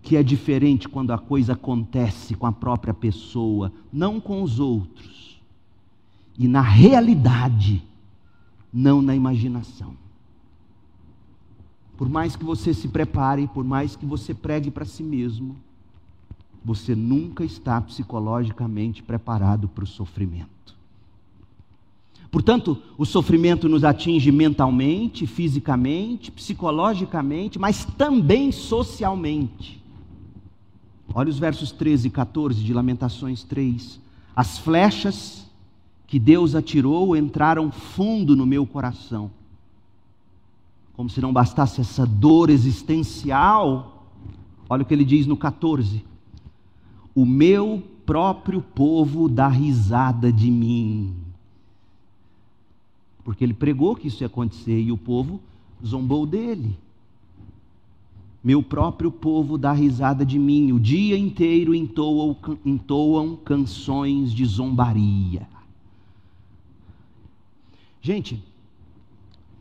[0.01, 5.39] que é diferente quando a coisa acontece com a própria pessoa, não com os outros.
[6.37, 7.83] E na realidade,
[8.73, 9.95] não na imaginação.
[11.97, 15.55] Por mais que você se prepare, por mais que você pregue para si mesmo,
[16.63, 20.49] você nunca está psicologicamente preparado para o sofrimento.
[22.31, 29.80] Portanto, o sofrimento nos atinge mentalmente, fisicamente, psicologicamente, mas também socialmente.
[31.13, 33.99] Olha os versos 13 e 14 de Lamentações 3.
[34.35, 35.45] As flechas
[36.07, 39.31] que Deus atirou entraram fundo no meu coração.
[40.93, 44.05] Como se não bastasse essa dor existencial,
[44.69, 46.05] olha o que ele diz no 14:
[47.15, 51.15] O meu próprio povo dá risada de mim.
[53.23, 55.39] Porque ele pregou que isso ia acontecer e o povo
[55.85, 56.77] zombou dele.
[58.43, 65.47] Meu próprio povo dá risada de mim, o dia inteiro entoam, entoam canções de zombaria.
[68.01, 68.43] Gente,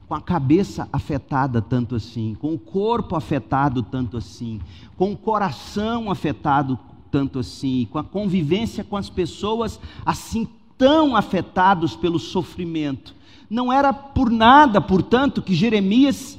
[0.08, 4.60] com a cabeça afetada tanto assim, com o corpo afetado tanto assim,
[4.96, 6.78] com o coração afetado
[7.10, 13.14] tanto assim, com a convivência com as pessoas assim tão afetados pelo sofrimento.
[13.50, 16.38] Não era por nada, portanto, que Jeremias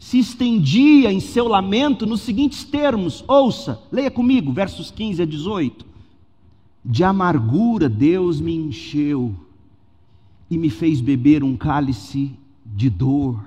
[0.00, 5.84] se estendia em seu lamento nos seguintes termos: ouça, leia comigo, versos 15 a 18.
[6.82, 9.34] De amargura Deus me encheu
[10.50, 12.32] e me fez beber um cálice
[12.64, 13.44] de dor.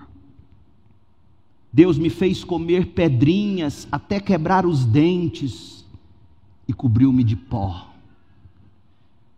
[1.73, 5.83] Deus me fez comer pedrinhas até quebrar os dentes
[6.67, 7.87] e cobriu-me de pó.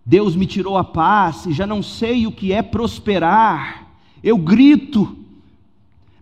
[0.06, 3.88] Deus me tirou a paz e já não sei o que é prosperar.
[4.22, 5.25] Eu grito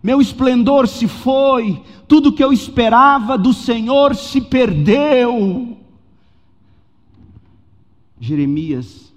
[0.04, 5.78] meu esplendor se foi, tudo que eu esperava do Senhor se perdeu.
[8.20, 9.14] Jeremias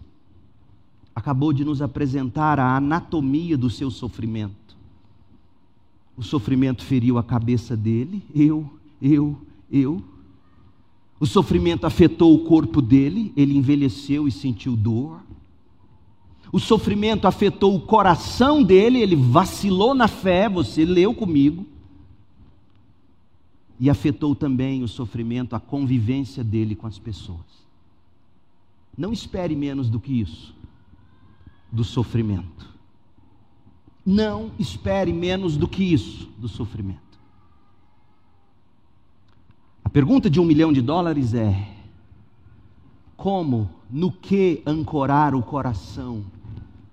[1.14, 4.78] acabou de nos apresentar a anatomia do seu sofrimento.
[6.16, 8.70] O sofrimento feriu a cabeça dele, eu,
[9.02, 9.38] eu,
[9.70, 10.02] eu.
[11.20, 15.20] O sofrimento afetou o corpo dele, ele envelheceu e sentiu dor.
[16.58, 21.68] O sofrimento afetou o coração dele, ele vacilou na fé, você leu comigo.
[23.80, 27.46] E afetou também o sofrimento, a convivência dele com as pessoas.
[28.98, 30.56] Não espere menos do que isso,
[31.72, 32.68] do sofrimento.
[34.04, 37.20] Não espere menos do que isso, do sofrimento.
[39.86, 41.72] A pergunta de um milhão de dólares é:
[43.16, 46.26] como, no que ancorar o coração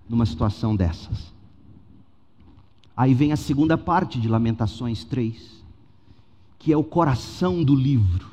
[0.09, 1.33] numa situação dessas.
[2.97, 5.63] Aí vem a segunda parte de Lamentações 3,
[6.59, 8.29] que é o coração do livro.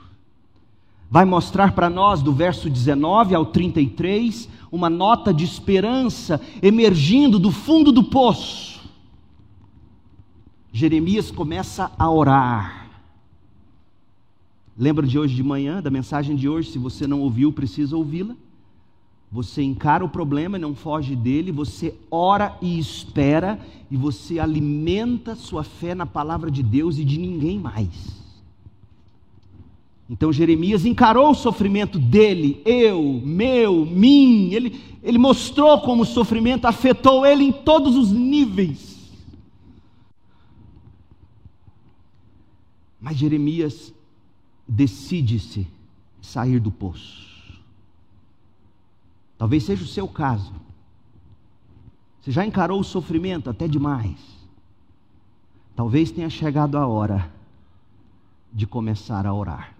[1.10, 7.52] Vai mostrar para nós, do verso 19 ao 33, uma nota de esperança emergindo do
[7.52, 8.82] fundo do poço.
[10.72, 12.82] Jeremias começa a orar
[14.78, 16.72] Lembra de hoje de manhã, da mensagem de hoje?
[16.72, 18.36] Se você não ouviu, precisa ouvi-la.
[19.32, 23.58] Você encara o problema e não foge dele, você ora e espera,
[23.90, 28.22] e você alimenta sua fé na palavra de Deus e de ninguém mais.
[30.10, 34.52] Então Jeremias encarou o sofrimento dele, eu, meu, mim.
[34.54, 39.10] Ele, ele mostrou como o sofrimento afetou ele em todos os níveis.
[43.00, 43.94] Mas Jeremias
[44.68, 45.66] decide-se
[46.22, 47.31] sair do poço.
[49.42, 50.54] Talvez seja o seu caso.
[52.22, 54.20] Você já encarou o sofrimento até demais.
[55.76, 57.34] Talvez tenha chegado a hora
[58.54, 59.74] de começar a orar.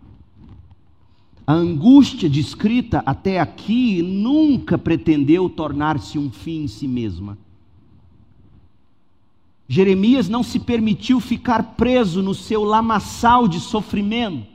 [1.46, 7.38] A angústia descrita até aqui nunca pretendeu tornar-se um fim em si mesma.
[9.68, 14.51] Jeremias não se permitiu ficar preso no seu lamaçal de sofrimento.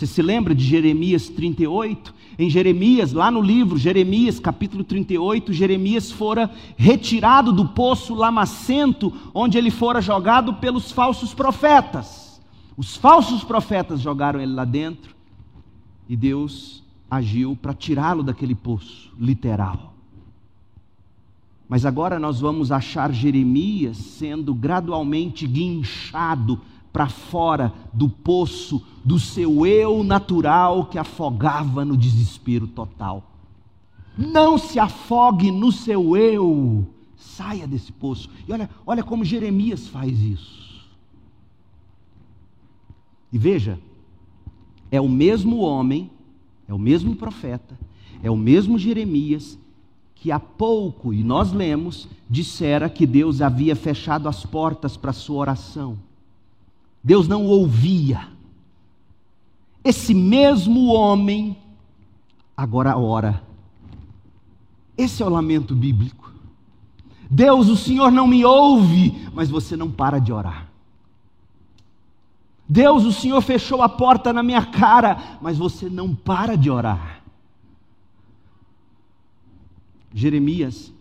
[0.00, 2.14] Você se lembra de Jeremias 38?
[2.38, 9.58] Em Jeremias, lá no livro Jeremias, capítulo 38, Jeremias fora retirado do poço lamacento, onde
[9.58, 12.40] ele fora jogado pelos falsos profetas.
[12.78, 15.14] Os falsos profetas jogaram ele lá dentro
[16.08, 19.92] e Deus agiu para tirá-lo daquele poço, literal.
[21.68, 26.58] Mas agora nós vamos achar Jeremias sendo gradualmente guinchado
[26.92, 33.30] para fora do poço do seu eu natural que afogava no desespero total.
[34.16, 36.86] Não se afogue no seu eu,
[37.16, 38.28] saia desse poço.
[38.46, 40.88] E olha, olha como Jeremias faz isso.
[43.32, 43.78] E veja,
[44.90, 46.10] é o mesmo homem,
[46.66, 47.78] é o mesmo profeta,
[48.22, 49.58] é o mesmo Jeremias
[50.14, 55.38] que há pouco, e nós lemos, dissera que Deus havia fechado as portas para sua
[55.38, 55.98] oração.
[57.02, 58.28] Deus não ouvia.
[59.82, 61.56] Esse mesmo homem
[62.56, 63.42] agora ora.
[64.96, 66.30] Esse é o lamento bíblico.
[67.30, 70.68] Deus, o Senhor não me ouve, mas você não para de orar.
[72.68, 77.22] Deus, o Senhor fechou a porta na minha cara, mas você não para de orar.
[80.12, 80.92] Jeremias,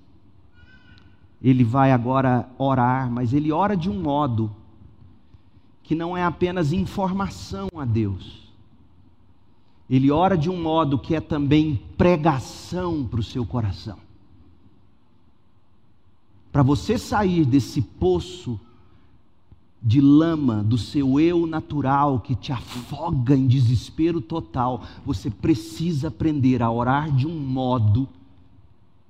[1.42, 4.56] ele vai agora orar, mas ele ora de um modo
[5.90, 8.44] que não é apenas informação a Deus.
[9.90, 13.98] Ele ora de um modo que é também pregação para o seu coração.
[16.52, 18.60] Para você sair desse poço
[19.82, 26.62] de lama do seu eu natural que te afoga em desespero total, você precisa aprender
[26.62, 28.08] a orar de um modo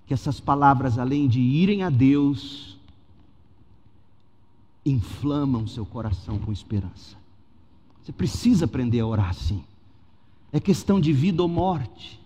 [0.07, 2.78] que essas palavras, além de irem a Deus,
[4.89, 7.17] inflamam seu coração com esperança.
[8.01, 9.63] Você precisa aprender a orar assim.
[10.51, 12.19] É questão de vida ou morte.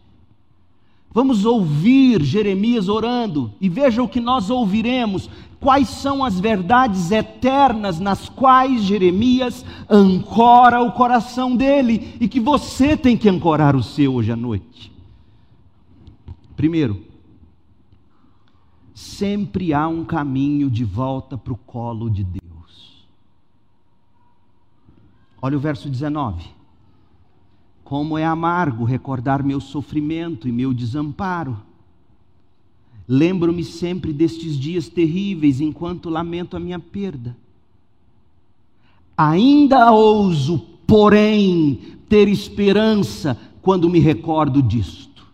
[1.13, 5.29] Vamos ouvir Jeremias orando e veja o que nós ouviremos.
[5.59, 12.97] Quais são as verdades eternas nas quais Jeremias ancora o coração dele e que você
[12.97, 14.91] tem que ancorar o seu hoje à noite.
[16.55, 17.03] Primeiro,
[18.93, 22.42] sempre há um caminho de volta para o colo de Deus.
[25.43, 26.41] Olha o verso 19.
[27.83, 31.61] Como é amargo recordar meu sofrimento e meu desamparo.
[33.05, 37.35] Lembro-me sempre destes dias terríveis enquanto lamento a minha perda.
[39.17, 45.27] Ainda ouso, porém, ter esperança quando me recordo disto.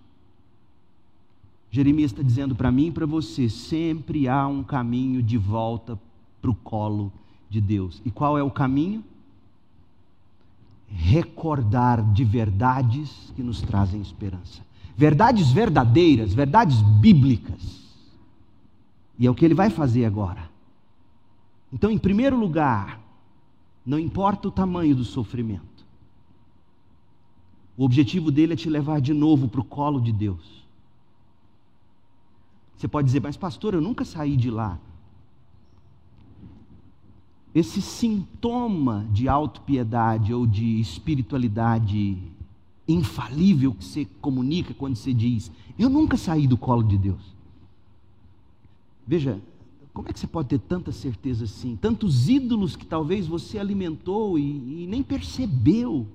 [1.70, 6.00] Jeremias está dizendo para mim e para você: sempre há um caminho de volta
[6.42, 7.14] para o colo
[7.48, 8.02] de Deus.
[8.04, 9.04] E qual é o caminho?
[10.92, 14.62] Recordar de verdades que nos trazem esperança.
[14.96, 17.80] Verdades verdadeiras, verdades bíblicas.
[19.18, 20.50] E é o que ele vai fazer agora.
[21.72, 23.00] Então, em primeiro lugar,
[23.86, 25.86] não importa o tamanho do sofrimento,
[27.78, 30.66] o objetivo dele é te levar de novo para o colo de Deus.
[32.76, 34.78] Você pode dizer, mas pastor, eu nunca saí de lá
[37.60, 42.18] esse sintoma de autopiedade ou de espiritualidade
[42.88, 47.22] infalível que você comunica quando você diz: Eu nunca saí do colo de Deus.
[49.06, 49.42] Veja,
[49.94, 51.76] como é que você pode ter tanta certeza assim?
[51.76, 56.08] Tantos ídolos que talvez você alimentou e, e nem percebeu.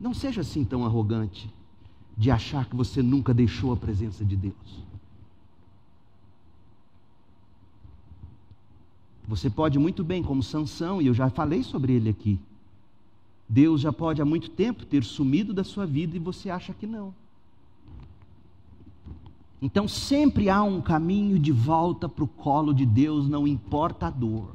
[0.00, 1.48] Não seja assim tão arrogante
[2.16, 4.83] de achar que você nunca deixou a presença de Deus.
[9.26, 12.38] Você pode muito bem, como Sansão, e eu já falei sobre ele aqui.
[13.48, 16.86] Deus já pode há muito tempo ter sumido da sua vida e você acha que
[16.86, 17.14] não.
[19.60, 24.10] Então sempre há um caminho de volta para o colo de Deus, não importa a
[24.10, 24.48] dor.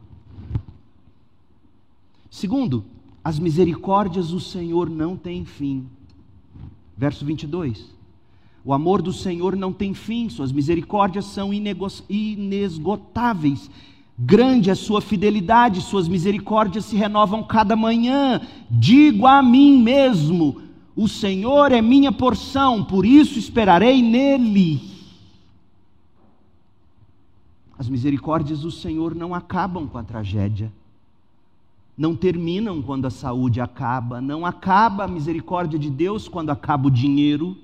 [2.30, 2.84] Segundo,
[3.24, 5.88] as misericórdias do Senhor não têm fim.
[6.96, 7.98] Verso 22.
[8.64, 13.72] O amor do Senhor não tem fim, suas misericórdias são inesgotáveis.
[14.22, 18.42] Grande é sua fidelidade, suas misericórdias se renovam cada manhã.
[18.70, 20.62] Digo a mim mesmo:
[20.94, 24.82] o Senhor é minha porção, por isso esperarei nele.
[27.78, 30.70] As misericórdias do Senhor não acabam com a tragédia,
[31.98, 36.92] não terminam quando a saúde acaba, não acaba a misericórdia de Deus quando acaba o
[36.92, 37.58] dinheiro,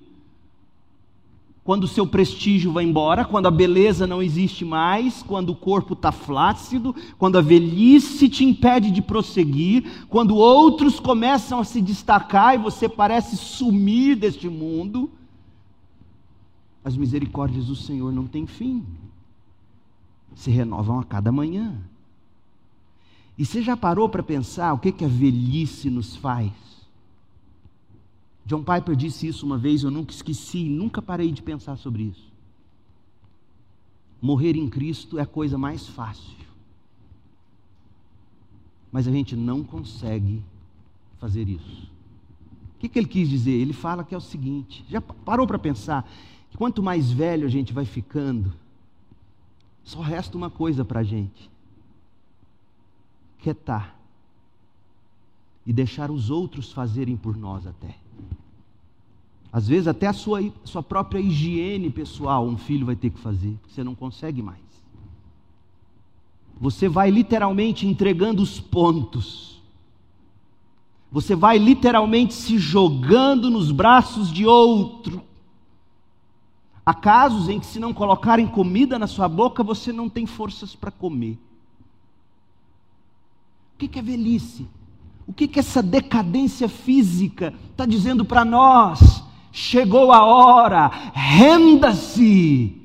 [1.66, 5.94] quando o seu prestígio vai embora, quando a beleza não existe mais, quando o corpo
[5.94, 12.54] está flácido, quando a velhice te impede de prosseguir, quando outros começam a se destacar
[12.54, 15.10] e você parece sumir deste mundo.
[16.84, 18.86] As misericórdias do Senhor não têm fim
[20.36, 21.76] se renovam a cada manhã.
[23.38, 26.52] E você já parou para pensar o que, que a velhice nos faz?
[28.46, 32.32] John Piper disse isso uma vez, eu nunca esqueci, nunca parei de pensar sobre isso.
[34.22, 36.46] Morrer em Cristo é a coisa mais fácil.
[38.92, 40.44] Mas a gente não consegue
[41.20, 41.92] fazer isso.
[42.76, 43.52] O que, que ele quis dizer?
[43.52, 46.08] Ele fala que é o seguinte: já parou para pensar
[46.52, 48.54] que quanto mais velho a gente vai ficando,
[49.84, 51.50] só resta uma coisa para a gente:
[53.40, 54.00] quietar
[55.66, 58.05] e deixar os outros fazerem por nós até.
[59.56, 63.56] Às vezes, até a sua, sua própria higiene pessoal, um filho vai ter que fazer,
[63.62, 64.60] porque você não consegue mais.
[66.60, 69.62] Você vai literalmente entregando os pontos.
[71.10, 75.24] Você vai literalmente se jogando nos braços de outro
[76.86, 80.76] Há casos em que, se não colocarem comida na sua boca, você não tem forças
[80.76, 81.40] para comer.
[83.74, 84.68] O que é velhice?
[85.26, 89.24] O que é essa decadência física está dizendo para nós?
[89.58, 92.76] Chegou a hora, renda-se,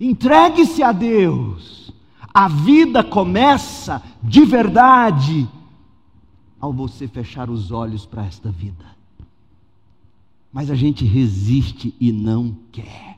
[0.00, 1.92] entregue-se a Deus.
[2.34, 5.48] A vida começa de verdade
[6.58, 8.84] ao você fechar os olhos para esta vida.
[10.52, 13.16] Mas a gente resiste e não quer.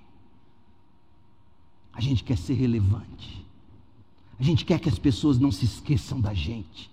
[1.94, 3.46] A gente quer ser relevante.
[4.38, 6.90] A gente quer que as pessoas não se esqueçam da gente.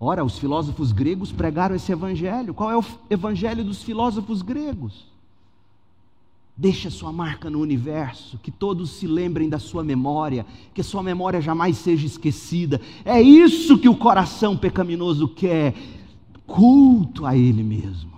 [0.00, 2.52] Ora, os filósofos gregos pregaram esse evangelho.
[2.52, 5.11] Qual é o evangelho dos filósofos gregos?
[6.62, 11.02] Deixa sua marca no universo, que todos se lembrem da sua memória, que a sua
[11.02, 12.80] memória jamais seja esquecida.
[13.04, 15.74] É isso que o coração pecaminoso quer,
[16.46, 18.12] culto a Ele mesmo.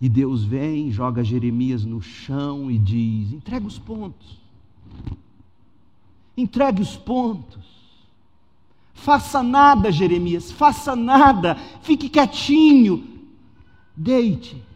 [0.00, 4.38] E Deus vem, joga Jeremias no chão e diz: entregue os pontos.
[6.36, 7.66] Entregue os pontos.
[8.94, 11.56] Faça nada, Jeremias, faça nada.
[11.82, 13.04] Fique quietinho.
[13.96, 14.70] Deite.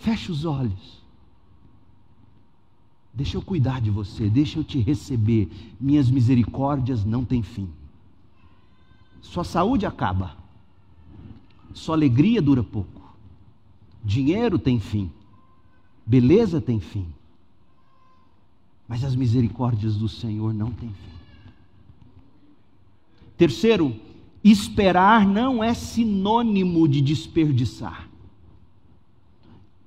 [0.00, 0.98] Feche os olhos.
[3.12, 5.50] Deixa eu cuidar de você, deixa eu te receber.
[5.78, 7.68] Minhas misericórdias não têm fim.
[9.20, 10.36] Sua saúde acaba.
[11.74, 13.14] Sua alegria dura pouco.
[14.02, 15.10] Dinheiro tem fim,
[16.06, 17.06] beleza tem fim,
[18.88, 21.20] mas as misericórdias do Senhor não têm fim.
[23.36, 23.94] Terceiro,
[24.42, 28.09] esperar não é sinônimo de desperdiçar.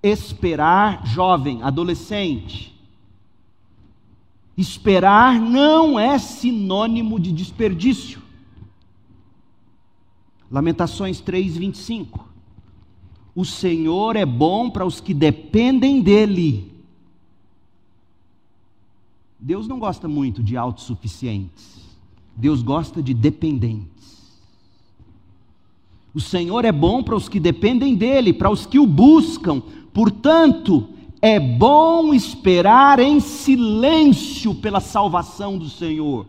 [0.04, 2.78] Esperar, jovem, adolescente,
[4.58, 8.22] esperar não é sinônimo de desperdício.
[10.51, 12.28] Lamentações 3, 25.
[13.34, 16.72] O Senhor é bom para os que dependem dEle.
[19.39, 21.82] Deus não gosta muito de autossuficientes.
[22.36, 23.93] Deus gosta de dependentes.
[26.14, 29.64] O Senhor é bom para os que dependem dEle, para os que o buscam.
[29.93, 30.89] Portanto,
[31.21, 36.25] é bom esperar em silêncio pela salvação do Senhor.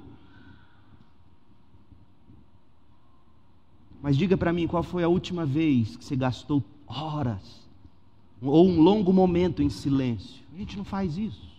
[4.02, 7.64] Mas diga para mim qual foi a última vez que você gastou horas
[8.42, 10.42] ou um longo momento em silêncio.
[10.54, 11.54] A gente não faz isso.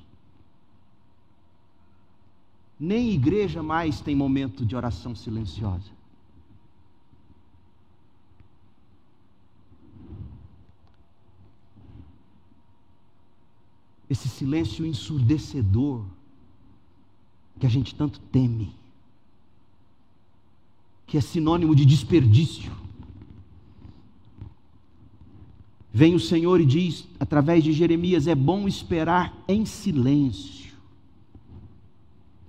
[2.80, 5.95] Nem igreja mais tem momento de oração silenciosa.
[14.10, 16.06] Esse silêncio ensurdecedor
[17.60, 18.74] que a gente tanto teme,
[21.08, 22.72] que é sinônimo de desperdício.
[25.94, 30.74] Vem o Senhor e diz, através de Jeremias: é bom esperar em silêncio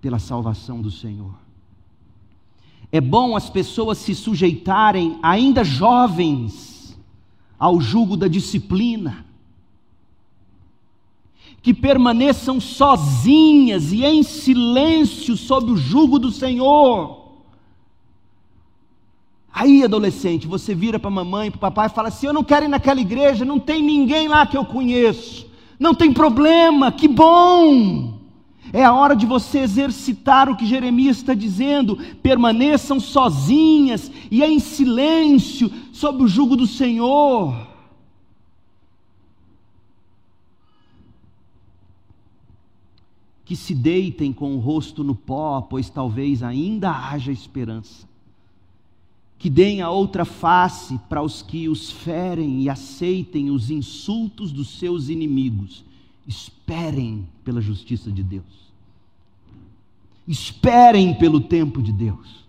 [0.01, 1.35] pela salvação do Senhor.
[2.91, 6.97] É bom as pessoas se sujeitarem, ainda jovens,
[7.59, 9.26] ao jugo da disciplina,
[11.67, 17.27] que permaneçam sozinhas e em silêncio sob o jugo do Senhor
[19.53, 22.45] Aí, adolescente, você vira para a mamãe, para o papai e fala assim: Eu não
[22.45, 25.47] quero ir naquela igreja, não tem ninguém lá que eu conheço.
[25.77, 28.21] Não tem problema, que bom.
[28.73, 31.97] É a hora de você exercitar o que Jeremias está dizendo.
[32.23, 37.66] Permaneçam sozinhas e em silêncio sob o jugo do Senhor.
[43.47, 48.07] Que se deitem com o rosto no pó, pois talvez ainda haja esperança
[49.39, 54.79] que deem a outra face para os que os ferem e aceitem os insultos dos
[54.79, 55.85] seus inimigos.
[56.27, 58.45] Esperem pela justiça de Deus.
[60.27, 62.47] Esperem pelo tempo de Deus.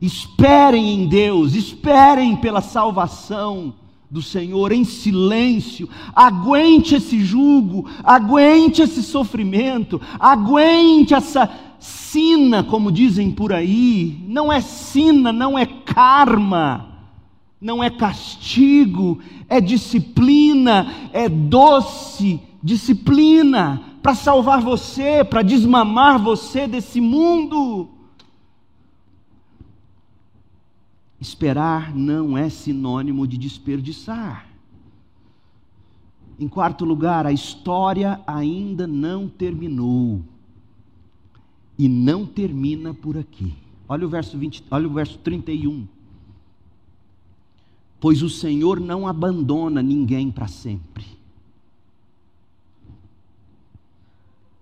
[0.00, 3.72] Esperem em Deus, esperem pela salvação
[4.12, 5.88] do Senhor em silêncio.
[6.14, 11.50] Aguente esse jugo, aguente esse sofrimento, aguente essa
[11.80, 17.06] sina, como dizem por aí, não é sina, não é karma,
[17.58, 27.00] não é castigo, é disciplina, é doce disciplina para salvar você, para desmamar você desse
[27.00, 27.88] mundo.
[31.22, 34.44] Esperar não é sinônimo de desperdiçar.
[36.36, 40.20] Em quarto lugar, a história ainda não terminou
[41.78, 43.54] e não termina por aqui.
[43.88, 45.86] Olha o verso 20, olha o verso 31.
[48.00, 51.06] Pois o Senhor não abandona ninguém para sempre.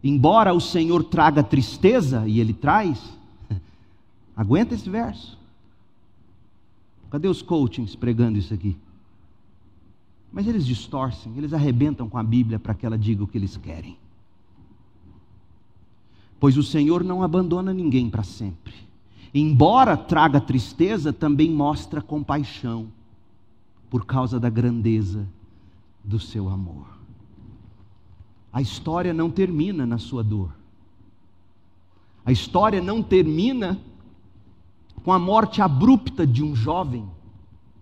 [0.04, 3.02] Embora o Senhor traga tristeza, e ele traz,
[4.36, 5.39] aguenta esse verso.
[7.10, 8.76] Cadê os coachings pregando isso aqui?
[10.32, 13.56] Mas eles distorcem, eles arrebentam com a Bíblia para que ela diga o que eles
[13.56, 13.98] querem
[16.40, 18.72] pois o Senhor não abandona ninguém para sempre.
[19.32, 22.88] Embora traga tristeza, também mostra compaixão,
[23.90, 25.28] por causa da grandeza
[26.02, 26.86] do seu amor.
[28.52, 30.50] A história não termina na sua dor.
[32.24, 33.78] A história não termina
[35.04, 37.08] com a morte abrupta de um jovem,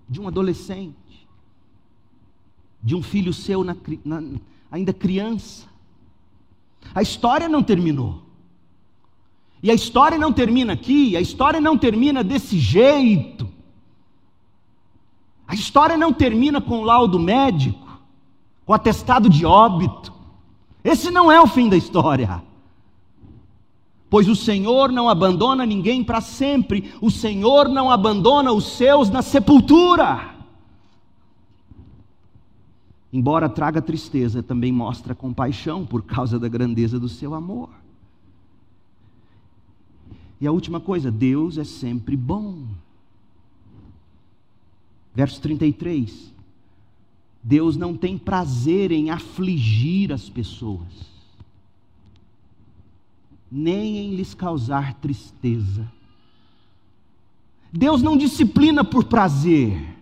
[0.09, 1.29] de um adolescente,
[2.83, 4.23] de um filho seu na, na,
[4.71, 5.67] ainda criança.
[6.95, 8.23] A história não terminou.
[9.63, 13.49] E a história não termina aqui, a história não termina desse jeito.
[15.47, 18.01] A história não termina com laudo médico,
[18.65, 20.13] com atestado de óbito.
[20.85, 22.43] Esse não é o fim da história.
[24.11, 29.21] Pois o Senhor não abandona ninguém para sempre, o Senhor não abandona os seus na
[29.21, 30.35] sepultura.
[33.13, 37.71] Embora traga tristeza, também mostra compaixão por causa da grandeza do seu amor.
[40.41, 42.65] E a última coisa, Deus é sempre bom.
[45.15, 46.33] Verso 33.
[47.43, 51.18] Deus não tem prazer em afligir as pessoas,
[53.51, 55.91] nem em lhes causar tristeza.
[57.73, 59.97] Deus não disciplina por prazer.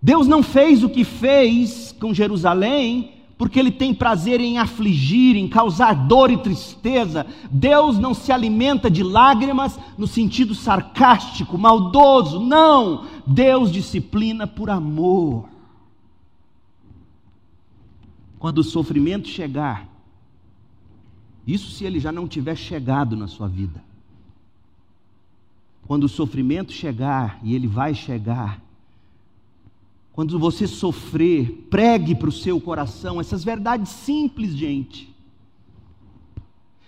[0.00, 5.46] Deus não fez o que fez com Jerusalém porque ele tem prazer em afligir, em
[5.46, 7.26] causar dor e tristeza.
[7.50, 13.06] Deus não se alimenta de lágrimas no sentido sarcástico, maldoso, não.
[13.26, 15.48] Deus disciplina por amor.
[18.38, 19.86] Quando o sofrimento chegar,
[21.46, 23.82] isso se ele já não tiver chegado na sua vida.
[25.86, 28.60] Quando o sofrimento chegar, e ele vai chegar,
[30.12, 35.14] quando você sofrer, pregue para o seu coração essas verdades simples, gente.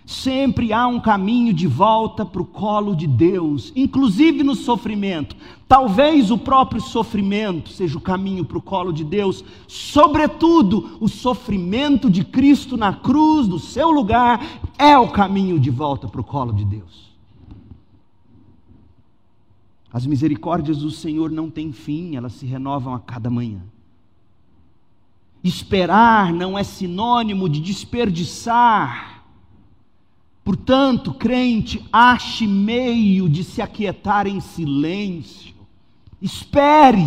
[0.09, 5.36] Sempre há um caminho de volta para o colo de Deus, inclusive no sofrimento.
[5.68, 12.09] Talvez o próprio sofrimento seja o caminho para o colo de Deus, sobretudo o sofrimento
[12.09, 14.42] de Cristo na cruz, no seu lugar,
[14.78, 17.12] é o caminho de volta para o colo de Deus.
[19.92, 23.61] As misericórdias do Senhor não têm fim, elas se renovam a cada manhã.
[25.44, 29.18] Esperar não é sinônimo de desperdiçar
[30.49, 35.55] Portanto, crente, ache meio de se aquietar em silêncio.
[36.22, 37.05] Espere.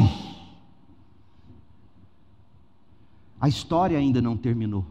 [3.39, 4.85] A história ainda não terminou.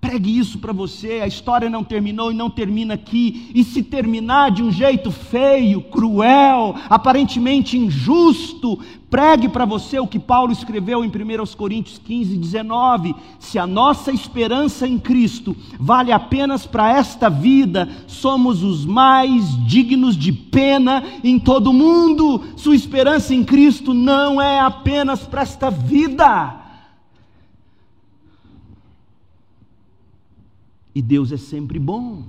[0.00, 3.50] Pregue isso para você, a história não terminou e não termina aqui.
[3.54, 8.78] E se terminar de um jeito feio, cruel, aparentemente injusto,
[9.10, 13.14] pregue para você o que Paulo escreveu em 1 Coríntios 15, 19.
[13.40, 20.16] Se a nossa esperança em Cristo vale apenas para esta vida, somos os mais dignos
[20.16, 22.44] de pena em todo o mundo.
[22.54, 26.65] Sua esperança em Cristo não é apenas para esta vida
[30.96, 32.24] E Deus é sempre bom.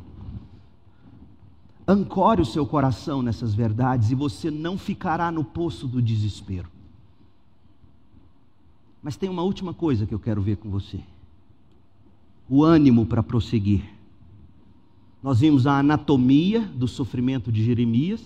[1.88, 6.68] Ancore o seu coração nessas verdades e você não ficará no poço do desespero.
[9.01, 10.99] Mas tem uma última coisa que eu quero ver com você:
[12.49, 13.86] o ânimo para prosseguir.
[15.24, 18.22] Nós vimos a anatomia do sofrimento de Jeremias,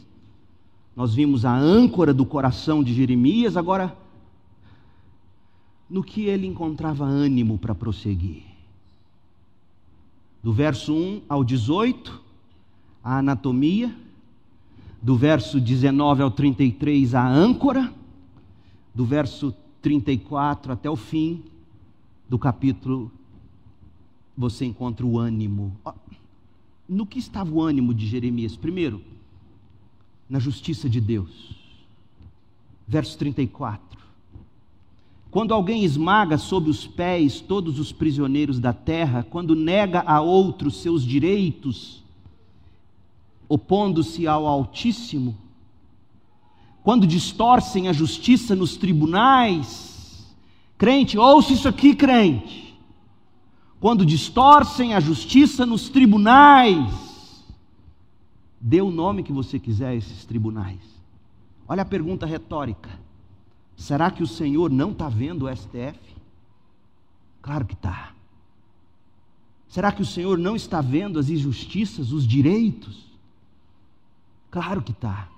[0.95, 3.95] nós vimos a âncora do coração de Jeremias, agora,
[5.87, 8.50] no que ele encontrava ânimo para prosseguir
[10.43, 12.21] do verso 1 ao 18,
[13.03, 13.95] a anatomia,
[15.01, 17.93] do verso 19 ao 33, a âncora,
[18.93, 21.43] do verso 34 até o fim
[22.29, 23.11] do capítulo,
[24.37, 25.77] você encontra o ânimo.
[26.87, 28.55] No que estava o ânimo de Jeremias?
[28.55, 29.01] Primeiro,
[30.29, 31.55] na justiça de Deus.
[32.87, 33.99] Verso 34.
[35.31, 40.81] Quando alguém esmaga sob os pés todos os prisioneiros da terra, quando nega a outros
[40.81, 42.03] seus direitos,
[43.47, 45.37] opondo-se ao Altíssimo,
[46.83, 50.35] quando distorcem a justiça nos tribunais,
[50.77, 52.77] crente, ouça isso aqui, crente.
[53.79, 56.93] Quando distorcem a justiça nos tribunais,
[58.59, 60.81] dê o nome que você quiser a esses tribunais.
[61.67, 62.89] Olha a pergunta retórica.
[63.75, 65.99] Será que o Senhor não está vendo o STF?
[67.41, 68.13] Claro que está.
[69.67, 73.05] Será que o Senhor não está vendo as injustiças, os direitos?
[74.51, 75.29] Claro que está.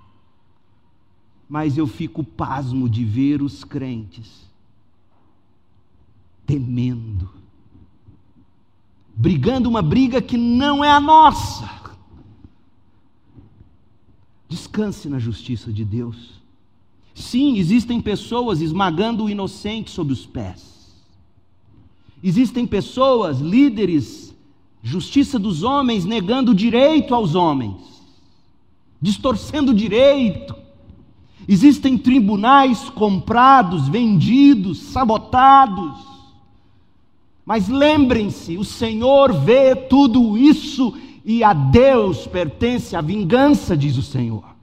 [1.48, 4.44] Mas eu fico pasmo de ver os crentes
[6.46, 7.30] temendo,
[9.14, 11.70] brigando uma briga que não é a nossa.
[14.48, 16.43] Descanse na justiça de Deus.
[17.14, 20.74] Sim, existem pessoas esmagando o inocente sob os pés.
[22.22, 24.34] Existem pessoas, líderes,
[24.82, 27.76] justiça dos homens, negando o direito aos homens,
[29.00, 30.56] distorcendo o direito.
[31.46, 35.94] Existem tribunais comprados, vendidos, sabotados.
[37.46, 40.94] Mas lembrem-se, o Senhor vê tudo isso
[41.24, 44.53] e a Deus pertence a vingança, diz o Senhor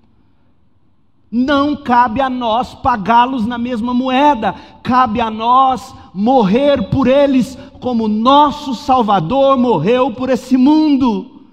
[1.32, 4.54] não cabe a nós pagá-los na mesma moeda,
[4.84, 11.48] cabe a nós morrer por eles, como nosso Salvador morreu por esse mundo.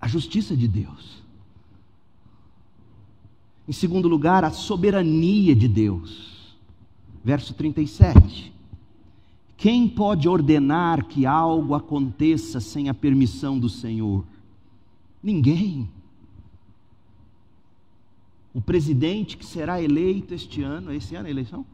[0.00, 1.22] A justiça de Deus.
[3.68, 6.56] Em segundo lugar, a soberania de Deus.
[7.24, 8.52] Verso 37.
[9.56, 14.24] Quem pode ordenar que algo aconteça sem a permissão do Senhor?
[15.26, 15.88] Ninguém.
[18.54, 21.66] O presidente que será eleito este ano, esse ano a eleição?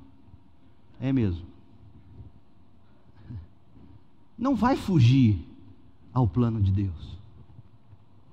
[0.99, 1.43] É mesmo.
[4.39, 5.39] Não vai fugir
[6.15, 7.19] ao plano de Deus.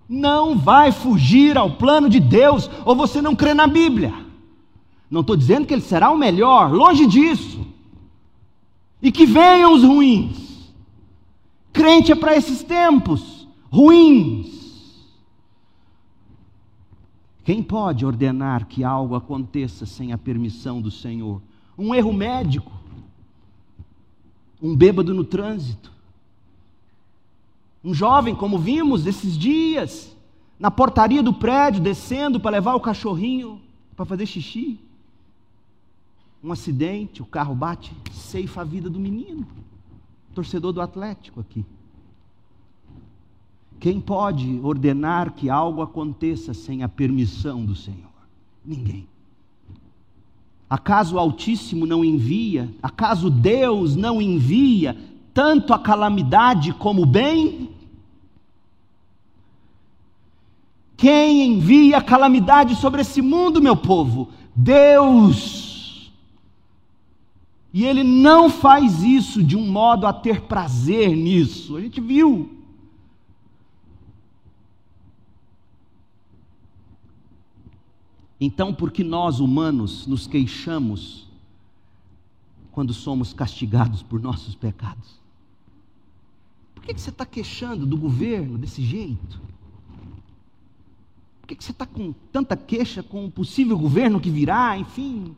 [0.08, 4.14] Não vai fugir ao plano de Deus, ou você não crê na Bíblia.
[5.12, 7.68] Não estou dizendo que ele será o melhor, longe disso.
[9.02, 10.74] E que venham os ruins.
[11.74, 14.59] Crente é para esses tempos ruins.
[17.44, 21.42] Quem pode ordenar que algo aconteça sem a permissão do Senhor?
[21.78, 22.72] Um erro médico,
[24.62, 25.92] um bêbado no trânsito,
[27.84, 30.16] um jovem, como vimos esses dias,
[30.60, 33.62] na portaria do prédio, descendo para levar o cachorrinho
[33.96, 34.80] para fazer xixi.
[36.44, 39.48] Um acidente, o carro bate, ceifa a vida do menino.
[40.34, 41.66] torcedor do Atlético aqui.
[43.80, 48.10] Quem pode ordenar que algo aconteça sem a permissão do Senhor?
[48.66, 49.08] Ninguém.
[50.70, 52.70] Acaso o Altíssimo não envia?
[52.84, 54.98] Acaso Deus não envia
[55.34, 57.70] tanto a calamidade como o bem?
[60.98, 64.28] Quem envia calamidade sobre esse mundo, meu povo?
[64.54, 66.12] Deus.
[67.74, 71.78] E Ele não faz isso de um modo a ter prazer nisso.
[71.78, 72.59] A gente viu.
[78.40, 81.28] Então, por que nós humanos nos queixamos
[82.72, 85.20] quando somos castigados por nossos pecados?
[86.74, 89.42] Por que, você está queixando do governo desse jeito?
[91.42, 95.36] Por que, que você está com tanta queixa com o possível governo que virá, enfim?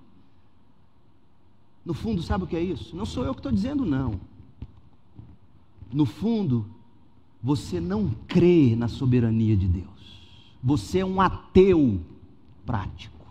[1.83, 2.95] No fundo, sabe o que é isso?
[2.95, 4.19] Não sou eu que estou dizendo, não.
[5.91, 6.67] No fundo,
[7.41, 9.89] você não crê na soberania de Deus.
[10.63, 11.99] Você é um ateu
[12.65, 13.25] prático.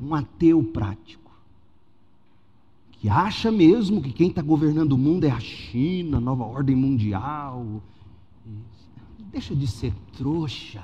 [0.00, 1.30] Um ateu prático.
[2.92, 6.74] Que acha mesmo que quem está governando o mundo é a China, a nova ordem
[6.74, 7.82] mundial.
[9.30, 10.82] Deixa de ser trouxa.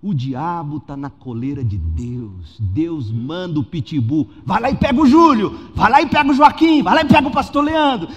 [0.00, 2.56] O diabo está na coleira de Deus.
[2.60, 4.30] Deus manda o pitbull.
[4.44, 5.70] Vai lá e pega o Júlio.
[5.74, 6.82] Vai lá e pega o Joaquim.
[6.82, 8.08] Vai lá e pega o pastor Leandro.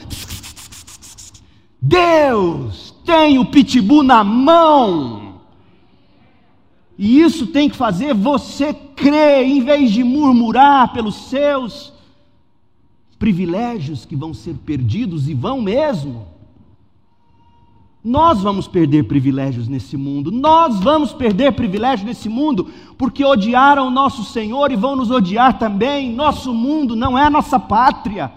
[1.82, 5.21] Deus tem o pitbull na mão.
[6.98, 11.94] E isso tem que fazer você crer, em vez de murmurar pelos seus
[13.18, 16.28] privilégios que vão ser perdidos e vão mesmo.
[18.04, 22.68] Nós vamos perder privilégios nesse mundo, nós vamos perder privilégios nesse mundo,
[22.98, 26.12] porque odiaram o nosso Senhor e vão nos odiar também.
[26.12, 28.32] Nosso mundo não é a nossa pátria.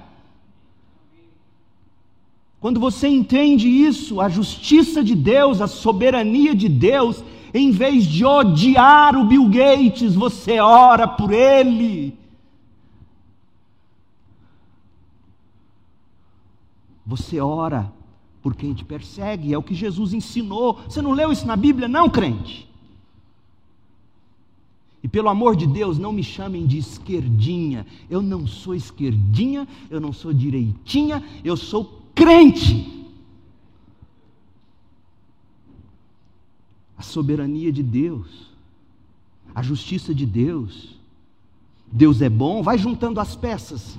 [2.60, 7.24] Quando você entende isso, a justiça de Deus, a soberania de Deus,
[7.54, 12.18] em vez de odiar o Bill Gates, você ora por ele.
[17.06, 17.92] Você ora
[18.42, 20.80] por quem te persegue, é o que Jesus ensinou.
[20.88, 22.68] Você não leu isso na Bíblia, não, crente?
[25.00, 27.86] E pelo amor de Deus, não me chamem de esquerdinha.
[28.10, 33.03] Eu não sou esquerdinha, eu não sou direitinha, eu sou crente.
[36.96, 38.50] A soberania de Deus,
[39.54, 40.96] a justiça de Deus.
[41.90, 43.98] Deus é bom, vai juntando as peças.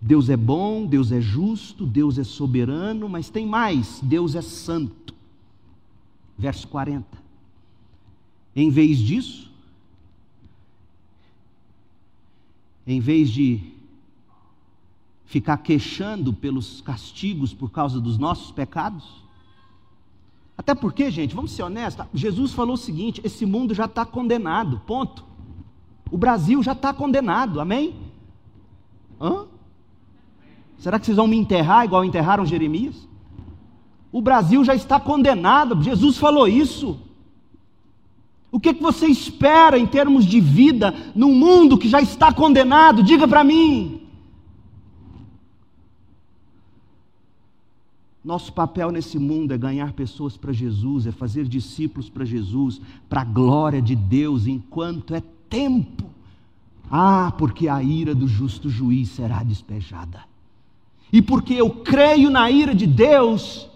[0.00, 5.14] Deus é bom, Deus é justo, Deus é soberano, mas tem mais: Deus é santo.
[6.38, 7.06] Verso 40.
[8.54, 9.50] Em vez disso,
[12.86, 13.60] em vez de
[15.26, 19.25] ficar queixando pelos castigos por causa dos nossos pecados,
[20.58, 24.80] até porque, gente, vamos ser honestos, Jesus falou o seguinte: esse mundo já está condenado,
[24.86, 25.24] ponto.
[26.10, 27.94] O Brasil já está condenado, amém?
[29.20, 29.44] Hã?
[30.78, 33.06] Será que vocês vão me enterrar igual enterraram Jeremias?
[34.12, 36.98] O Brasil já está condenado, Jesus falou isso.
[38.50, 43.02] O que, que você espera em termos de vida num mundo que já está condenado?
[43.02, 44.05] Diga para mim.
[48.26, 53.20] Nosso papel nesse mundo é ganhar pessoas para Jesus, é fazer discípulos para Jesus, para
[53.20, 56.10] a glória de Deus, enquanto é tempo.
[56.90, 60.24] Ah, porque a ira do justo juiz será despejada.
[61.12, 63.68] E porque eu creio na ira de Deus,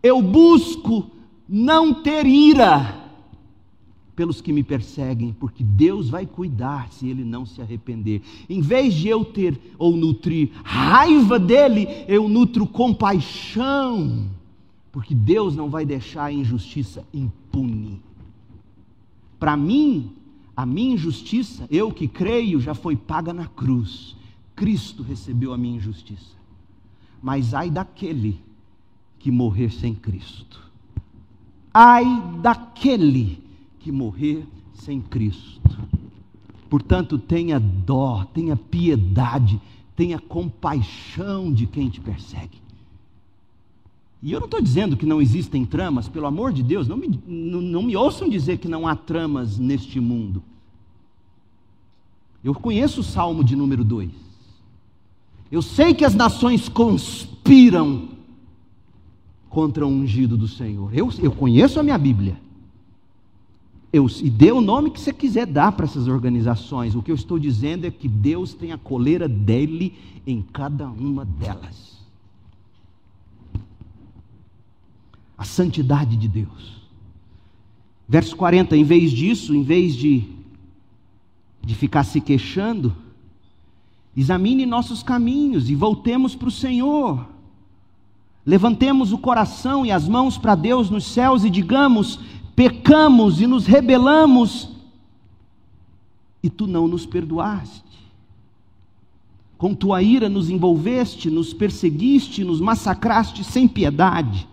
[0.00, 1.10] eu busco
[1.48, 2.99] não ter ira
[4.20, 8.20] pelos que me perseguem, porque Deus vai cuidar se ele não se arrepender.
[8.50, 14.28] Em vez de eu ter ou nutrir raiva dele, eu nutro compaixão,
[14.92, 18.02] porque Deus não vai deixar a injustiça impune.
[19.38, 20.12] Para mim,
[20.54, 24.14] a minha injustiça, eu que creio, já foi paga na cruz.
[24.54, 26.36] Cristo recebeu a minha injustiça.
[27.22, 28.38] Mas ai daquele
[29.18, 30.60] que morrer sem Cristo.
[31.72, 32.04] Ai
[32.42, 33.39] daquele
[33.80, 35.60] que morrer sem Cristo.
[36.68, 39.60] Portanto, tenha dó, tenha piedade,
[39.96, 42.60] tenha compaixão de quem te persegue.
[44.22, 47.18] E eu não estou dizendo que não existem tramas, pelo amor de Deus, não me,
[47.26, 50.42] não, não me ouçam dizer que não há tramas neste mundo.
[52.44, 54.10] Eu conheço o Salmo de número 2.
[55.50, 58.10] Eu sei que as nações conspiram
[59.48, 60.94] contra o ungido do Senhor.
[60.94, 62.40] Eu, eu conheço a minha Bíblia.
[63.92, 66.94] Eu, e dê o nome que você quiser dar para essas organizações.
[66.94, 71.24] O que eu estou dizendo é que Deus tem a coleira dele em cada uma
[71.24, 71.98] delas.
[75.36, 76.80] A santidade de Deus.
[78.08, 80.24] Verso 40, em vez disso, em vez de,
[81.62, 82.94] de ficar se queixando,
[84.16, 87.26] examine nossos caminhos e voltemos para o Senhor.
[88.44, 92.18] Levantemos o coração e as mãos para Deus nos céus e digamos:
[92.60, 94.68] pecamos e nos rebelamos,
[96.42, 97.82] e tu não nos perdoaste.
[99.56, 104.46] Com tua ira nos envolveste, nos perseguiste, nos massacraste sem piedade.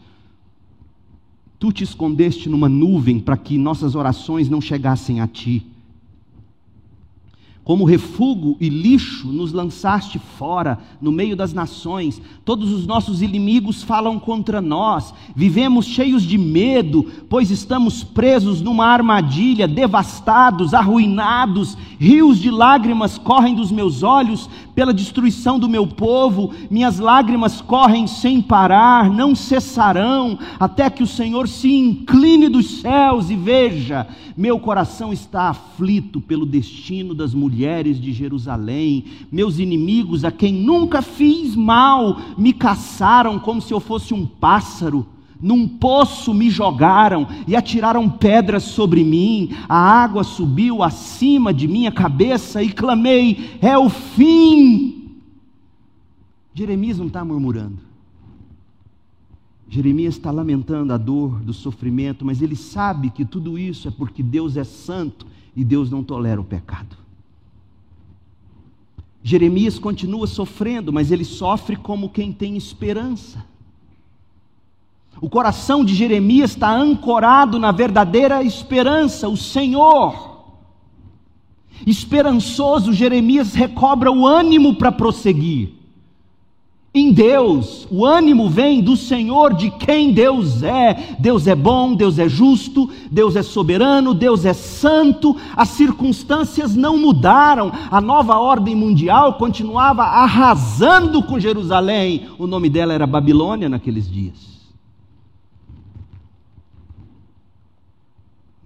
[1.60, 5.68] Tu te escondeste numa nuvem para que nossas orações não chegassem a ti.
[7.68, 12.22] Como refúgio e lixo nos lançaste fora, no meio das nações.
[12.46, 15.14] Todos os nossos inimigos falam contra nós.
[15.36, 21.78] Vivemos cheios de medo, pois estamos presos numa armadilha, devastados, arruinados.
[22.00, 26.54] Rios de lágrimas correm dos meus olhos pela destruição do meu povo.
[26.70, 33.32] Minhas lágrimas correm sem parar, não cessarão, até que o Senhor se incline dos céus
[33.32, 34.06] e veja.
[34.38, 41.02] Meu coração está aflito pelo destino das mulheres de Jerusalém, meus inimigos, a quem nunca
[41.02, 45.08] fiz mal, me caçaram como se eu fosse um pássaro.
[45.42, 51.92] Num poço me jogaram e atiraram pedras sobre mim, a água subiu acima de minha
[51.92, 55.20] cabeça e clamei: é o fim.
[56.54, 57.78] Jeremias não está murmurando.
[59.70, 64.24] Jeremias está lamentando a dor do sofrimento, mas ele sabe que tudo isso é porque
[64.24, 66.98] Deus é santo e Deus não tolera o pecado.
[69.22, 73.46] Jeremias continua sofrendo, mas ele sofre como quem tem esperança.
[75.20, 80.38] O coração de Jeremias está ancorado na verdadeira esperança, o Senhor.
[81.86, 85.78] Esperançoso, Jeremias recobra o ânimo para prosseguir
[86.98, 87.88] em Deus.
[87.92, 91.16] O ânimo vem do Senhor, de quem Deus é.
[91.20, 95.36] Deus é bom, Deus é justo, Deus é soberano, Deus é santo.
[95.56, 97.72] As circunstâncias não mudaram.
[97.92, 102.28] A nova ordem mundial continuava arrasando com Jerusalém.
[102.38, 104.57] O nome dela era Babilônia naqueles dias.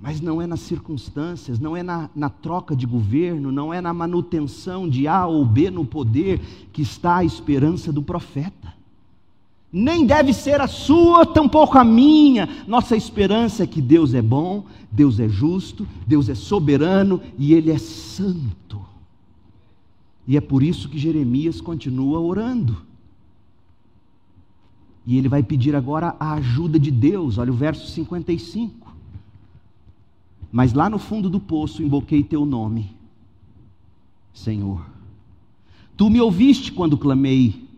[0.01, 3.93] Mas não é nas circunstâncias, não é na, na, troca de governo, não é na
[3.93, 6.39] manutenção de A ou B no poder
[6.73, 8.73] que está a esperança do profeta.
[9.71, 12.49] Nem deve ser a sua, tampouco a minha.
[12.67, 17.71] Nossa esperança é que Deus é bom, Deus é justo, Deus é soberano e Ele
[17.71, 18.81] é santo.
[20.27, 22.77] E é por isso que Jeremias continua orando.
[25.05, 28.90] E ele vai pedir agora a ajuda de Deus, olha o verso 55.
[30.51, 32.91] Mas lá no fundo do poço invoquei teu nome,
[34.33, 34.85] Senhor.
[35.95, 37.69] Tu me ouviste quando clamei.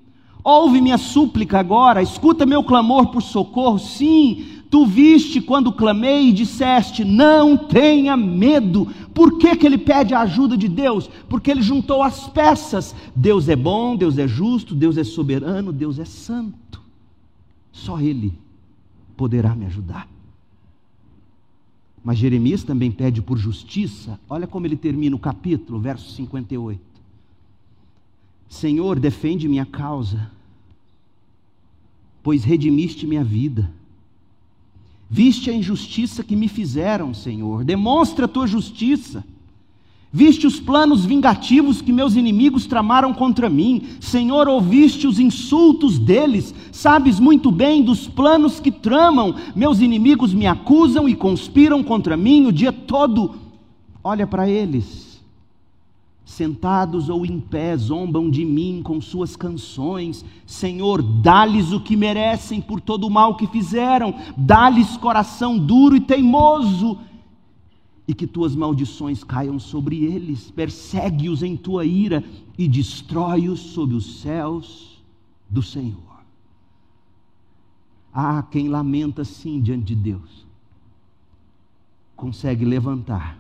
[0.44, 3.80] Ouve minha súplica agora, escuta meu clamor por socorro.
[3.80, 8.88] Sim, tu viste quando clamei e disseste: Não tenha medo.
[9.14, 11.10] Por que, que ele pede a ajuda de Deus?
[11.30, 12.96] Porque ele juntou as peças.
[13.16, 16.82] Deus é bom, Deus é justo, Deus é soberano, Deus é santo.
[17.72, 18.34] Só Ele
[19.16, 20.13] poderá me ajudar.
[22.04, 24.20] Mas Jeremias também pede por justiça.
[24.30, 26.82] Olha como ele termina o capítulo, verso 58.
[28.50, 30.30] Senhor, defende minha causa,
[32.22, 33.72] pois redimiste minha vida.
[35.10, 37.64] Viste a injustiça que me fizeram, Senhor.
[37.64, 39.24] Demonstra a tua justiça.
[40.16, 43.82] Viste os planos vingativos que meus inimigos tramaram contra mim.
[44.00, 46.54] Senhor, ouviste os insultos deles.
[46.72, 49.34] Sabes muito bem dos planos que tramam.
[49.56, 53.34] Meus inimigos me acusam e conspiram contra mim o dia todo.
[54.04, 55.20] Olha para eles.
[56.24, 60.24] Sentados ou em pé, zombam de mim com suas canções.
[60.46, 64.14] Senhor, dá-lhes o que merecem por todo o mal que fizeram.
[64.38, 67.00] Dá-lhes coração duro e teimoso
[68.14, 72.24] e que tuas maldições caiam sobre eles, persegue-os em tua ira
[72.56, 75.04] e destrói-os sob os céus
[75.50, 76.22] do Senhor.
[78.14, 80.46] Ah, quem lamenta assim diante de Deus,
[82.16, 83.40] consegue levantar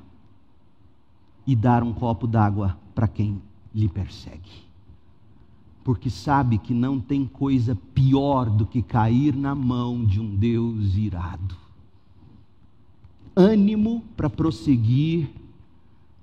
[1.46, 3.40] e dar um copo d'água para quem
[3.76, 4.64] lhe persegue.
[5.84, 10.96] Porque sabe que não tem coisa pior do que cair na mão de um Deus
[10.96, 11.63] irado
[13.36, 15.30] ânimo para prosseguir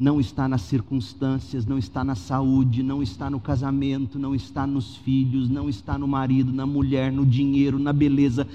[0.00, 4.96] não está nas circunstâncias, não está na saúde, não está no casamento, não está nos
[4.96, 8.48] filhos, não está no marido, na mulher, no dinheiro, na beleza.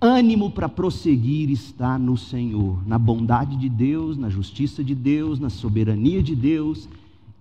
[0.00, 5.50] Ânimo para prosseguir está no Senhor, na bondade de Deus, na justiça de Deus, na
[5.50, 6.88] soberania de Deus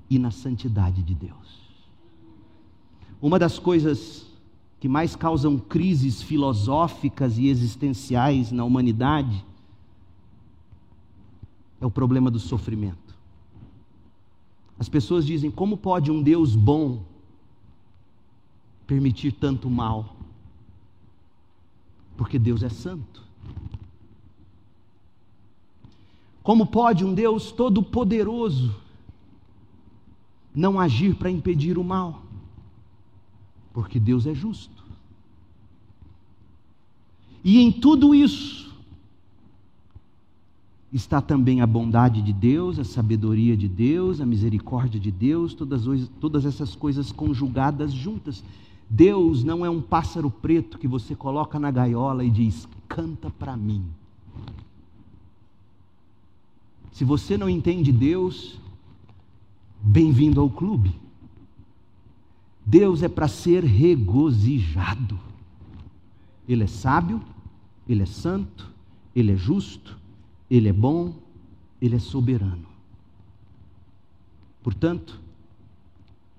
[0.09, 1.61] e na santidade de Deus.
[3.21, 4.25] Uma das coisas
[4.79, 9.45] que mais causam crises filosóficas e existenciais na humanidade
[11.81, 13.17] é o problema do sofrimento.
[14.79, 17.03] As pessoas dizem: como pode um Deus bom
[18.85, 20.15] permitir tanto mal?
[22.15, 23.23] Porque Deus é santo.
[26.43, 28.75] Como pode um Deus todo-poderoso
[30.53, 32.23] não agir para impedir o mal?
[33.73, 34.83] Porque Deus é justo.
[37.43, 38.70] E em tudo isso,
[40.91, 45.83] está também a bondade de Deus, a sabedoria de Deus, a misericórdia de Deus, todas,
[46.19, 48.43] todas essas coisas conjugadas juntas.
[48.89, 53.55] Deus não é um pássaro preto que você coloca na gaiola e diz: canta para
[53.55, 53.85] mim.
[56.91, 58.59] Se você não entende Deus,
[59.81, 60.93] bem-vindo ao clube.
[62.65, 65.17] Deus é para ser regozijado.
[66.47, 67.21] Ele é sábio,
[67.87, 68.69] ele é santo,
[69.15, 69.97] ele é justo,
[70.51, 71.13] ele é bom,
[71.81, 72.65] Ele é soberano.
[74.61, 75.17] Portanto,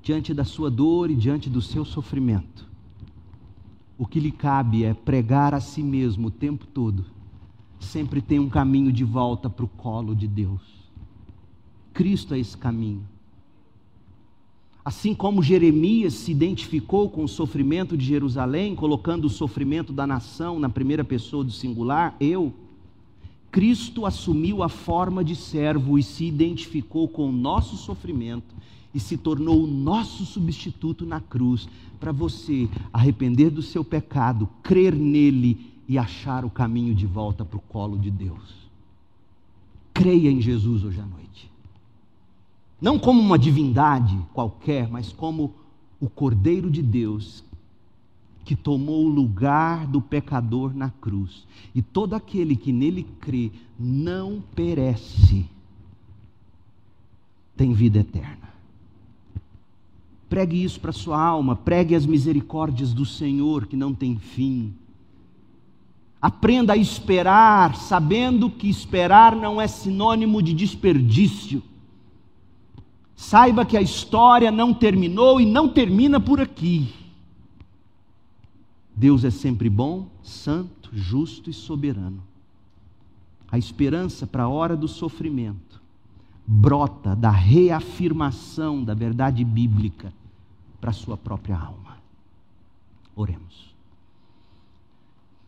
[0.02, 2.68] diante da sua dor e diante do seu sofrimento,
[3.96, 7.06] o que lhe cabe é pregar a si mesmo o tempo todo.
[7.80, 10.60] Sempre tem um caminho de volta para o colo de Deus.
[11.94, 13.08] Cristo é esse caminho.
[14.84, 20.58] Assim como Jeremias se identificou com o sofrimento de Jerusalém, colocando o sofrimento da nação
[20.58, 22.52] na primeira pessoa do singular, eu,
[23.52, 28.54] Cristo assumiu a forma de servo e se identificou com o nosso sofrimento
[28.94, 31.68] e se tornou o nosso substituto na cruz,
[32.00, 37.58] para você arrepender do seu pecado, crer nele e achar o caminho de volta para
[37.58, 38.62] o colo de Deus.
[39.92, 41.50] Creia em Jesus hoje à noite.
[42.80, 45.52] Não como uma divindade qualquer, mas como
[46.00, 47.44] o Cordeiro de Deus
[48.44, 51.46] que tomou o lugar do pecador na cruz.
[51.74, 55.46] E todo aquele que nele crê não perece,
[57.56, 58.52] tem vida eterna.
[60.28, 64.74] Pregue isso para sua alma, pregue as misericórdias do Senhor que não tem fim.
[66.20, 71.62] Aprenda a esperar, sabendo que esperar não é sinônimo de desperdício.
[73.14, 77.01] Saiba que a história não terminou e não termina por aqui.
[78.94, 82.22] Deus é sempre bom, santo, justo e soberano.
[83.50, 85.80] A esperança para a hora do sofrimento
[86.46, 90.12] brota da reafirmação da verdade bíblica
[90.80, 91.96] para a sua própria alma.
[93.14, 93.72] Oremos.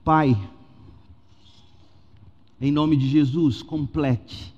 [0.05, 0.39] Pai,
[2.61, 4.55] em nome de Jesus, complete,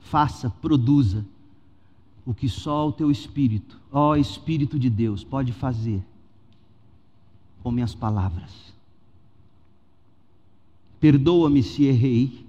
[0.00, 1.24] faça, produza
[2.24, 6.02] o que só o teu Espírito, ó Espírito de Deus, pode fazer
[7.68, 8.72] com minhas palavras.
[10.98, 12.46] Perdoa-me se errei,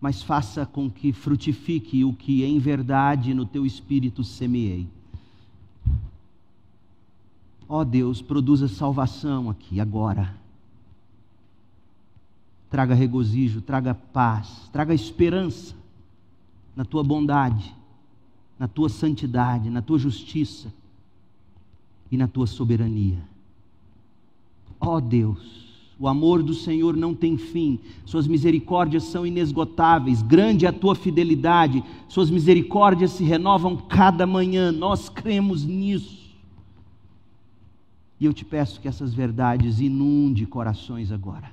[0.00, 4.88] mas faça com que frutifique o que em verdade no teu espírito semeei.
[7.68, 10.34] Ó oh Deus, produza salvação aqui, agora.
[12.68, 15.76] Traga regozijo, traga paz, traga esperança
[16.74, 17.72] na tua bondade,
[18.58, 20.79] na tua santidade, na tua justiça
[22.10, 23.22] e na tua soberania.
[24.80, 25.60] Ó oh Deus,
[25.98, 30.94] o amor do Senhor não tem fim, Suas misericórdias são inesgotáveis, grande é a tua
[30.94, 36.18] fidelidade, Suas misericórdias se renovam cada manhã, nós cremos nisso.
[38.18, 41.52] E eu te peço que essas verdades inunde corações agora.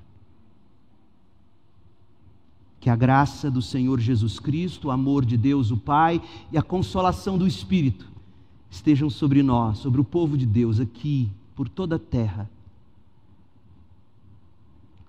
[2.80, 6.22] Que a graça do Senhor Jesus Cristo, o amor de Deus o Pai
[6.52, 8.17] e a consolação do Espírito
[8.70, 12.50] estejam sobre nós, sobre o povo de Deus aqui, por toda a terra,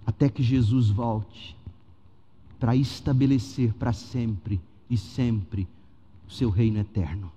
[0.07, 1.57] até que Jesus volte
[2.59, 4.61] para estabelecer para sempre
[4.91, 5.69] e sempre
[6.27, 7.31] o seu reino eterno.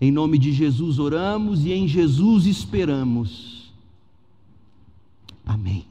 [0.00, 3.72] Em nome de Jesus oramos e em Jesus esperamos.
[5.46, 5.86] Amém.